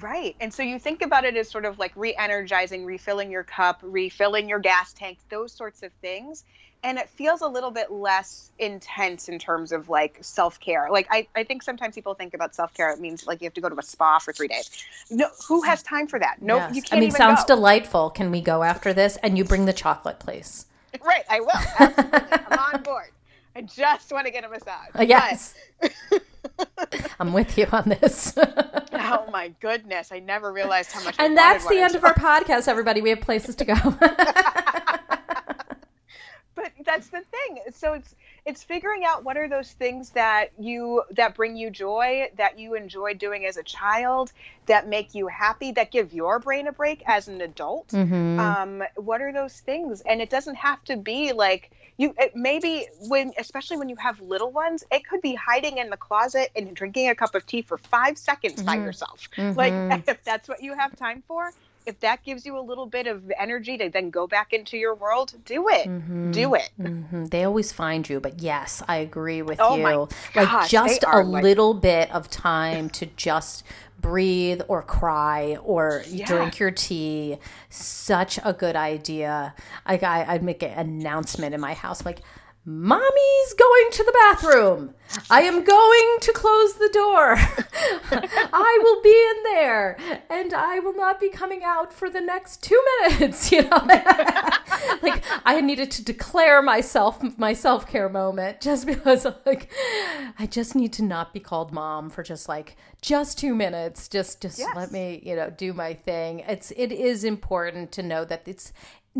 [0.00, 0.36] Right.
[0.40, 3.80] And so you think about it as sort of like re energizing, refilling your cup,
[3.82, 6.44] refilling your gas tank, those sorts of things
[6.84, 11.26] and it feels a little bit less intense in terms of like self-care like i,
[11.34, 13.78] I think sometimes people think about self-care it means like you have to go to
[13.78, 14.70] a spa for three days
[15.10, 16.76] no who has time for that no yes.
[16.76, 17.56] you can't i mean sounds go.
[17.56, 20.66] delightful can we go after this and you bring the chocolate please
[21.04, 22.38] right i will Absolutely.
[22.50, 23.10] i'm on board
[23.58, 24.88] i just want to get a massage.
[24.94, 25.54] Uh, yes
[27.20, 28.36] i'm with you on this.
[29.10, 32.68] Oh my goodness i never realized how much and that's the end of our podcast
[32.68, 33.00] everybody.
[33.00, 33.74] We have places to go
[36.58, 41.02] but that's the thing so it's it's figuring out what are those things that you
[41.10, 44.32] that bring you joy that you enjoy doing as a child
[44.66, 48.40] that make you happy that give your brain a break as an adult mm-hmm.
[48.40, 52.86] um, what are those things and it doesn't have to be like you it, maybe
[53.08, 56.74] when especially when you have little ones it could be hiding in the closet and
[56.74, 58.66] drinking a cup of tea for five seconds mm-hmm.
[58.66, 59.56] by yourself mm-hmm.
[59.56, 61.52] like if that's what you have time for
[61.88, 64.94] if that gives you a little bit of energy to then go back into your
[64.94, 65.88] world, do it.
[65.88, 66.32] Mm-hmm.
[66.32, 66.70] Do it.
[66.78, 67.24] Mm-hmm.
[67.26, 70.08] They always find you, but yes, I agree with oh you.
[70.34, 71.42] like just a like...
[71.42, 73.64] little bit of time to just
[74.00, 76.26] breathe or cry or yeah.
[76.26, 77.38] drink your tea.
[77.70, 79.54] Such a good idea.
[79.88, 82.20] Like I, I'd make an announcement in my house, like
[82.68, 84.94] Mommy's going to the bathroom.
[85.30, 87.34] I am going to close the door.
[87.38, 89.96] I will be in there
[90.28, 93.50] and I will not be coming out for the next two minutes.
[93.58, 93.70] You know,
[95.02, 99.70] like I needed to declare myself my self care moment just because, like,
[100.38, 104.08] I just need to not be called mom for just like just two minutes.
[104.08, 104.76] Just, just yes.
[104.76, 106.40] let me, you know, do my thing.
[106.40, 108.72] It's, it is important to know that it's,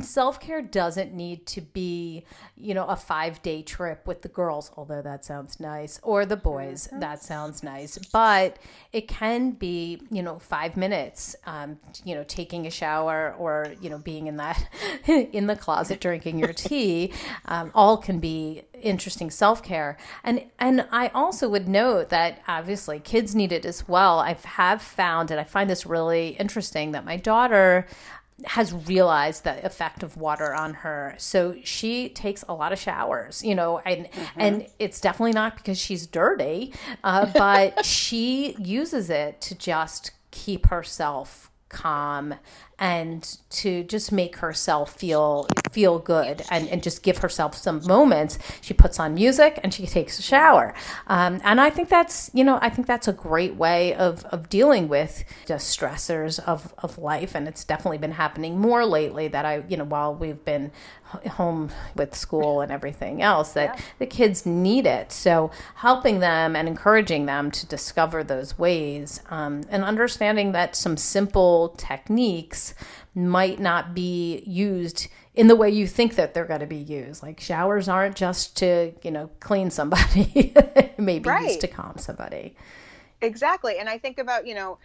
[0.03, 2.25] self care doesn't need to be,
[2.57, 6.37] you know, a five day trip with the girls, although that sounds nice, or the
[6.37, 7.99] boys, that sounds nice.
[8.13, 8.59] But
[8.93, 13.91] it can be, you know, five minutes, um, you know, taking a shower or, you
[13.91, 14.69] know, being in that,
[15.07, 17.13] in the closet drinking your tea.
[17.47, 19.97] Um, all can be interesting self care.
[20.25, 24.19] And, and I also would note that obviously kids need it as well.
[24.19, 27.87] I have found, and I find this really interesting, that my daughter,
[28.45, 31.15] has realized the effect of water on her.
[31.19, 34.41] So she takes a lot of showers, you know, and mm-hmm.
[34.41, 36.73] and it's definitely not because she's dirty,
[37.03, 42.35] uh, but she uses it to just keep herself calm
[42.79, 48.39] and to just make herself feel feel good and, and just give herself some moments.
[48.61, 50.75] She puts on music and she takes a shower.
[51.07, 54.49] Um, and i think that's you know i think that's a great way of, of
[54.49, 57.35] dealing with the stressors of, of life.
[57.35, 60.71] And it's definitely been happening more lately that i you know while we've been
[61.31, 63.85] home with school and everything else that yeah.
[63.99, 65.11] the kids need it.
[65.11, 70.97] So helping them and encouraging them to discover those ways um, and understanding that some
[70.97, 72.68] simple techniques
[73.15, 77.23] might not be used in the way you think that they're going to be used
[77.23, 80.55] like showers aren't just to you know clean somebody
[80.99, 81.49] maybe right.
[81.49, 82.55] used to calm somebody
[83.21, 84.79] exactly and i think about you know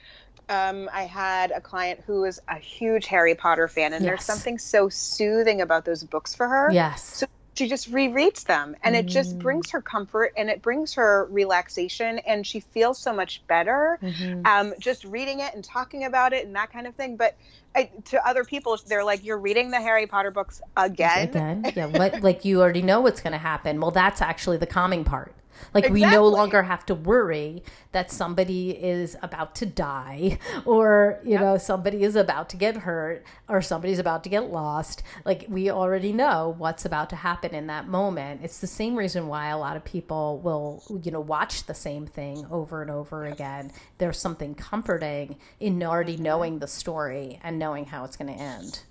[0.49, 4.09] um, I had a client who was a huge Harry Potter fan, and yes.
[4.09, 6.69] there's something so soothing about those books for her.
[6.71, 7.01] Yes.
[7.19, 9.41] So she just rereads them, and it just mm.
[9.41, 14.45] brings her comfort and it brings her relaxation, and she feels so much better mm-hmm.
[14.45, 17.15] um, just reading it and talking about it and that kind of thing.
[17.15, 17.35] But
[17.75, 21.85] I, to other people, they're like, "You're reading the Harry Potter books again." Again, yeah.
[21.97, 23.79] What like you already know what's going to happen.
[23.79, 25.33] Well, that's actually the calming part.
[25.73, 26.01] Like exactly.
[26.01, 31.41] we no longer have to worry that somebody is about to die or, you yep.
[31.41, 35.03] know, somebody is about to get hurt or somebody's about to get lost.
[35.25, 38.41] Like we already know what's about to happen in that moment.
[38.43, 42.07] It's the same reason why a lot of people will, you know, watch the same
[42.07, 43.71] thing over and over again.
[43.97, 46.23] There's something comforting in already mm-hmm.
[46.23, 48.81] knowing the story and knowing how it's going to end.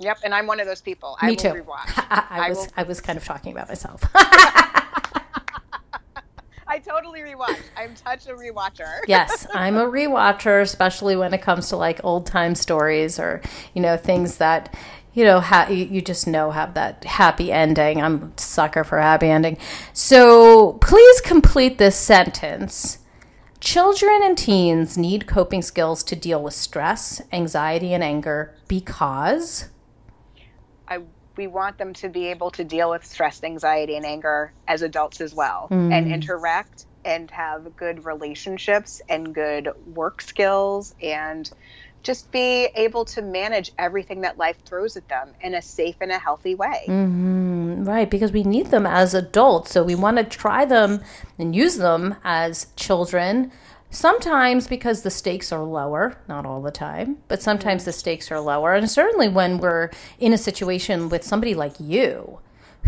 [0.00, 1.16] Yep, and I'm one of those people.
[1.22, 1.64] Me I too.
[1.68, 2.66] I, I, was will...
[2.76, 4.02] I was kind of talking about myself.
[6.68, 7.58] I totally rewatch.
[7.76, 9.00] I'm such a rewatcher.
[9.08, 13.40] yes, I'm a rewatcher, especially when it comes to like old time stories or
[13.74, 14.74] you know things that
[15.14, 18.02] you know ha- you just know have that happy ending.
[18.02, 19.56] I'm sucker for happy ending.
[19.92, 22.98] So please complete this sentence.
[23.60, 29.68] Children and teens need coping skills to deal with stress, anxiety, and anger because
[31.38, 35.22] we want them to be able to deal with stress, anxiety, and anger as adults
[35.22, 35.90] as well, mm.
[35.90, 41.50] and interact and have good relationships and good work skills and
[42.02, 46.10] just be able to manage everything that life throws at them in a safe and
[46.10, 46.84] a healthy way.
[46.86, 47.84] Mm-hmm.
[47.84, 49.70] Right, because we need them as adults.
[49.70, 51.02] So we want to try them
[51.38, 53.52] and use them as children
[53.90, 58.40] Sometimes because the stakes are lower, not all the time, but sometimes the stakes are
[58.40, 58.74] lower.
[58.74, 62.40] And certainly when we're in a situation with somebody like you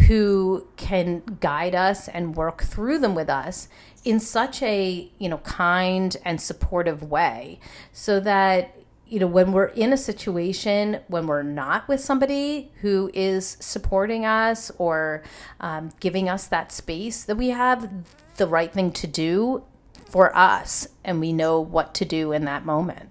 [0.06, 3.68] who can guide us and work through them with us
[4.04, 7.58] in such a, you know, kind and supportive way
[7.92, 8.74] so that
[9.06, 14.24] you know, when we're in a situation when we're not with somebody who is supporting
[14.24, 15.24] us or
[15.58, 17.90] um, giving us that space, that we have
[18.36, 19.64] the right thing to do
[20.10, 23.08] for us and we know what to do in that moment.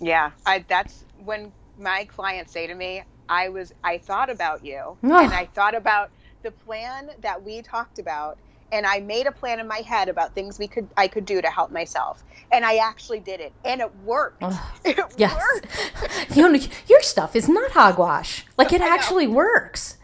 [0.00, 4.96] Yeah, I, that's when my clients say to me, I was I thought about you
[5.02, 6.10] and I thought about
[6.42, 8.38] the plan that we talked about
[8.72, 11.40] and I made a plan in my head about things we could I could do
[11.40, 12.22] to help myself.
[12.52, 13.52] And I actually did it.
[13.64, 14.42] And it worked.
[14.84, 15.34] It yes.
[15.34, 16.36] worked.
[16.36, 16.58] you know,
[16.88, 18.44] your stuff is not hogwash.
[18.56, 19.98] Like it actually works.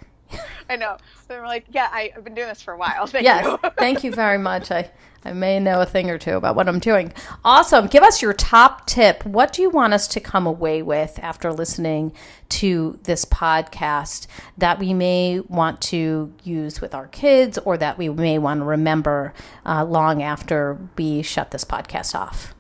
[0.68, 0.96] I know.
[1.28, 3.06] They're like, yeah, I, have been doing this for a while.
[3.08, 3.44] Thank yes.
[3.44, 3.70] you.
[3.78, 4.70] Thank you very much.
[4.70, 4.90] I
[5.24, 7.12] I may know a thing or two about what I'm doing.
[7.44, 7.86] Awesome.
[7.86, 9.24] Give us your top tip.
[9.24, 12.12] What do you want us to come away with after listening
[12.50, 14.26] to this podcast
[14.58, 18.64] that we may want to use with our kids or that we may want to
[18.64, 19.32] remember
[19.64, 22.54] uh, long after we shut this podcast off?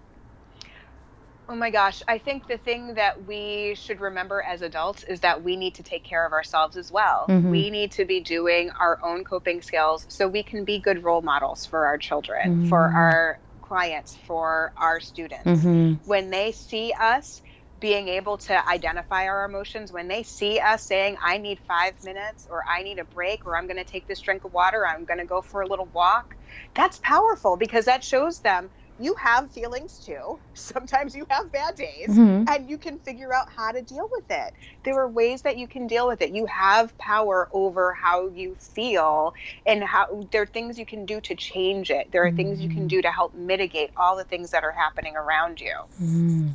[1.48, 2.02] Oh my gosh.
[2.06, 5.82] I think the thing that we should remember as adults is that we need to
[5.82, 7.26] take care of ourselves as well.
[7.28, 7.50] Mm-hmm.
[7.50, 11.22] We need to be doing our own coping skills so we can be good role
[11.22, 12.68] models for our children, mm-hmm.
[12.68, 15.44] for our clients, for our students.
[15.44, 15.94] Mm-hmm.
[16.08, 17.42] When they see us,
[17.82, 22.46] being able to identify our emotions when they see us saying i need five minutes
[22.48, 25.04] or i need a break or i'm going to take this drink of water i'm
[25.04, 26.36] going to go for a little walk
[26.74, 28.70] that's powerful because that shows them
[29.00, 30.38] you have feelings too.
[30.54, 32.44] Sometimes you have bad days mm-hmm.
[32.48, 34.54] and you can figure out how to deal with it.
[34.84, 36.34] There are ways that you can deal with it.
[36.34, 39.34] You have power over how you feel
[39.66, 42.10] and how there are things you can do to change it.
[42.12, 42.36] There are mm-hmm.
[42.36, 45.74] things you can do to help mitigate all the things that are happening around you.
[46.00, 46.52] Mm.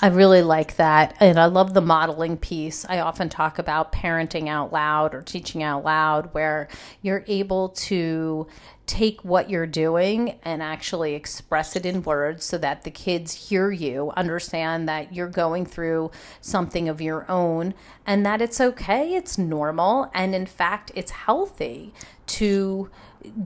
[0.00, 1.16] I really like that.
[1.20, 2.84] And I love the modeling piece.
[2.88, 6.68] I often talk about parenting out loud or teaching out loud where
[7.02, 8.46] you're able to
[8.86, 13.70] take what you're doing and actually express it in words so that the kids hear
[13.70, 16.10] you, understand that you're going through
[16.40, 17.74] something of your own
[18.06, 21.94] and that it's okay, it's normal, and in fact, it's healthy
[22.26, 22.90] to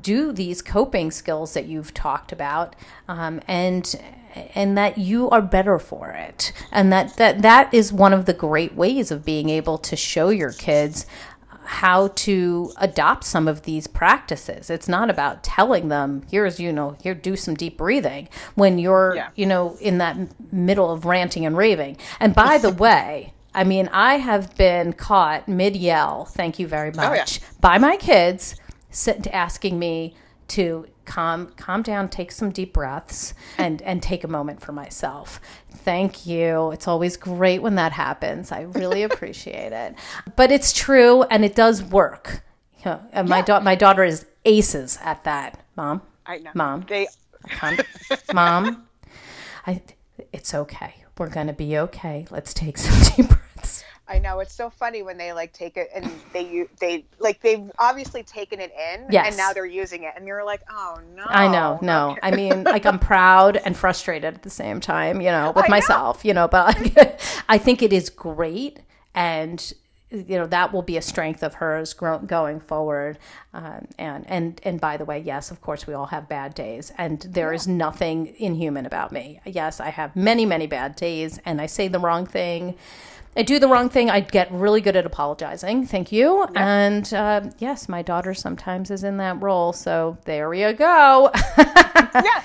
[0.00, 2.74] do these coping skills that you've talked about
[3.06, 3.94] um, and
[4.54, 6.52] and that you are better for it.
[6.70, 10.28] And that, that that is one of the great ways of being able to show
[10.28, 11.06] your kids
[11.68, 14.70] how to adopt some of these practices.
[14.70, 19.12] It's not about telling them, here's, you know, here, do some deep breathing when you're,
[19.14, 19.28] yeah.
[19.34, 20.16] you know, in that
[20.50, 21.98] middle of ranting and raving.
[22.20, 26.90] And by the way, I mean, I have been caught mid yell, thank you very
[26.92, 27.58] much, oh, yeah.
[27.60, 28.56] by my kids
[29.30, 30.16] asking me
[30.48, 35.40] to calm calm down take some deep breaths and and take a moment for myself
[35.78, 36.70] thank you.
[36.72, 38.52] It's always great when that happens.
[38.52, 39.94] I really appreciate it.
[40.36, 42.42] But it's true and it does work.
[42.84, 43.44] And uh, my, yeah.
[43.44, 45.60] da- my daughter is aces at that.
[45.76, 46.02] Mom?
[46.26, 46.50] I know.
[46.54, 46.84] mom?
[46.88, 47.08] They
[48.32, 48.86] mom?
[49.66, 49.82] I
[50.32, 50.94] it's okay.
[51.16, 52.26] We're gonna be okay.
[52.30, 55.90] Let's take some deep breaths I know it's so funny when they like take it
[55.94, 59.28] and they they like they've obviously taken it in yes.
[59.28, 62.16] and now they're using it and you're like oh no I know no.
[62.22, 65.68] I mean like I'm proud and frustrated at the same time you know with I
[65.68, 66.28] myself know.
[66.28, 68.80] you know but like, I think it is great
[69.14, 69.72] and
[70.10, 73.18] you know that will be a strength of hers going forward
[73.52, 76.92] um, and and and by the way yes of course we all have bad days
[76.96, 77.56] and there yeah.
[77.56, 81.88] is nothing inhuman about me yes i have many many bad days and i say
[81.88, 82.74] the wrong thing
[83.38, 85.86] I do the wrong thing, I get really good at apologizing.
[85.86, 86.44] Thank you.
[86.56, 89.72] And uh, yes, my daughter sometimes is in that role.
[89.72, 91.30] So there you go.
[91.56, 92.42] yeah.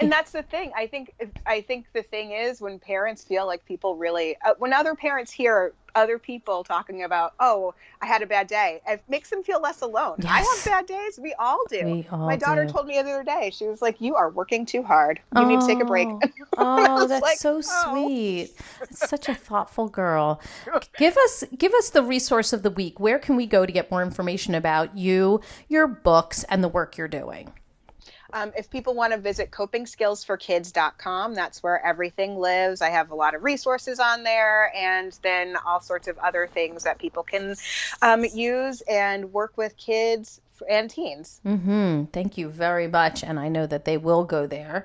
[0.00, 0.72] and that's the thing.
[0.76, 1.14] I think
[1.46, 5.30] I think the thing is when parents feel like people really uh, when other parents
[5.30, 8.80] hear other people talking about, oh, I had a bad day.
[8.86, 10.16] It makes them feel less alone.
[10.18, 10.30] Yes.
[10.30, 11.18] I have bad days.
[11.18, 11.84] We all do.
[11.84, 12.72] We all My daughter do.
[12.72, 15.20] told me the other day, she was like, you are working too hard.
[15.36, 16.08] You oh, need to take a break.
[16.08, 16.20] oh,
[16.56, 17.60] oh that's like, so oh.
[17.60, 18.50] sweet.
[18.90, 20.40] Such a thoughtful girl.
[20.98, 23.00] Give us give us the resource of the week.
[23.00, 26.96] Where can we go to get more information about you, your books, and the work
[26.96, 27.52] you're doing?
[28.32, 32.80] Um, if people want to visit copingskillsforkids.com, that's where everything lives.
[32.80, 36.84] I have a lot of resources on there and then all sorts of other things
[36.84, 37.56] that people can
[38.00, 41.40] um, use and work with kids and teens.
[41.44, 42.04] Mm-hmm.
[42.12, 43.24] Thank you very much.
[43.24, 44.84] And I know that they will go there.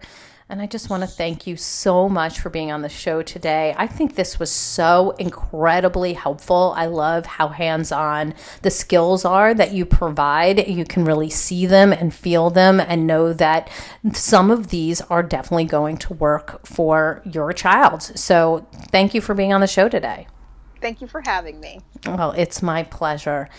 [0.49, 3.75] And I just want to thank you so much for being on the show today.
[3.77, 6.73] I think this was so incredibly helpful.
[6.77, 10.65] I love how hands on the skills are that you provide.
[10.69, 13.69] You can really see them and feel them and know that
[14.13, 18.01] some of these are definitely going to work for your child.
[18.01, 20.27] So thank you for being on the show today.
[20.79, 21.81] Thank you for having me.
[22.05, 23.49] Well, it's my pleasure.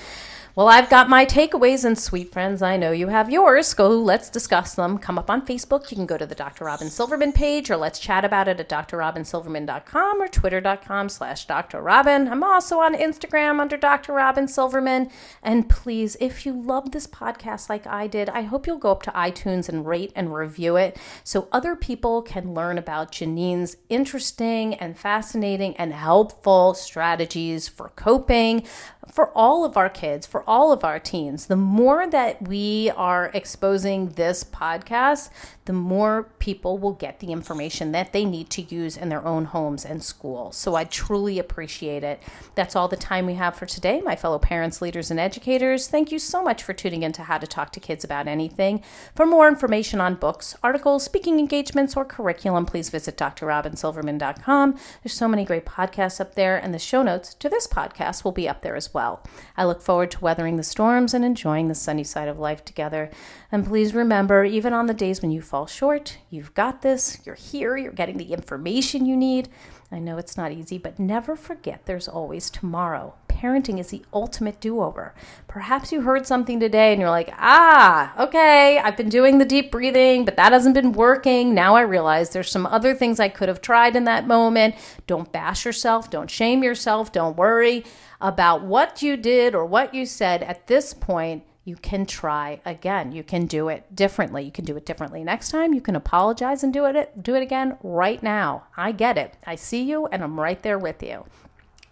[0.58, 3.72] Well, I've got my takeaways, and sweet friends, I know you have yours.
[3.74, 4.98] Go, let's discuss them.
[4.98, 5.88] Come up on Facebook.
[5.88, 6.64] You can go to the Dr.
[6.64, 11.80] Robyn Silverman page, or let's chat about it at drrobynsilverman.com or twitter.com slash Dr.
[11.80, 12.26] Robyn.
[12.26, 14.14] I'm also on Instagram under Dr.
[14.14, 15.12] Robyn Silverman.
[15.44, 19.04] And please, if you love this podcast like I did, I hope you'll go up
[19.04, 24.74] to iTunes and rate and review it so other people can learn about Janine's interesting
[24.74, 28.66] and fascinating and helpful strategies for coping
[29.10, 33.30] for all of our kids, for all of our teens, the more that we are
[33.34, 35.30] exposing this podcast,
[35.64, 39.44] the more people will get the information that they need to use in their own
[39.44, 40.56] homes and schools.
[40.56, 42.22] So I truly appreciate it.
[42.54, 45.86] That's all the time we have for today, my fellow parents, leaders, and educators.
[45.86, 48.82] Thank you so much for tuning in to How to Talk to Kids About Anything.
[49.14, 54.78] For more information on books, articles, speaking engagements, or curriculum, please visit drrobynsilverman.com.
[55.02, 58.32] There's so many great podcasts up there, and the show notes to this podcast will
[58.32, 59.22] be up there as well.
[59.56, 63.10] I look forward to weathering the storms and enjoying the sunny side of life together.
[63.52, 67.36] And please remember, even on the days when you fall short, you've got this, you're
[67.36, 69.50] here, you're getting the information you need.
[69.92, 73.14] I know it's not easy, but never forget there's always tomorrow.
[73.38, 75.14] Parenting is the ultimate do over.
[75.46, 79.70] Perhaps you heard something today and you're like, ah, okay, I've been doing the deep
[79.70, 81.54] breathing, but that hasn't been working.
[81.54, 84.74] Now I realize there's some other things I could have tried in that moment.
[85.06, 87.84] Don't bash yourself, don't shame yourself, don't worry
[88.20, 93.12] about what you did or what you said at this point you can try again.
[93.12, 94.42] You can do it differently.
[94.42, 95.74] You can do it differently next time.
[95.74, 98.64] You can apologize and do it do it again right now.
[98.74, 99.36] I get it.
[99.46, 101.26] I see you and I'm right there with you.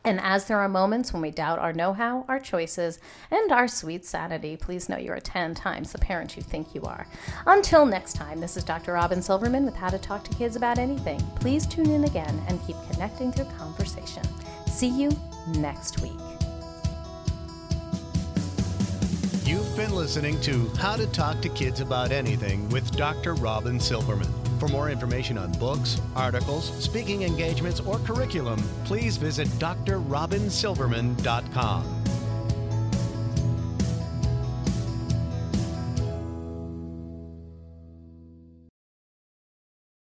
[0.07, 3.01] And as there are moments when we doubt our know how, our choices,
[3.33, 6.83] and our sweet sanity, please know you are 10 times the parent you think you
[6.83, 7.09] are.
[7.45, 8.93] Until next time, this is Dr.
[8.93, 11.19] Robyn Silverman with How to Talk to Kids About Anything.
[11.41, 14.23] Please tune in again and keep connecting through conversation.
[14.69, 15.11] See you
[15.57, 16.13] next week.
[19.45, 23.35] You've been listening to How to Talk to Kids About Anything with Dr.
[23.35, 24.46] Robyn Silverman.
[24.59, 32.03] For more information on books, articles, speaking engagements, or curriculum, please visit drrobynsilverman.com.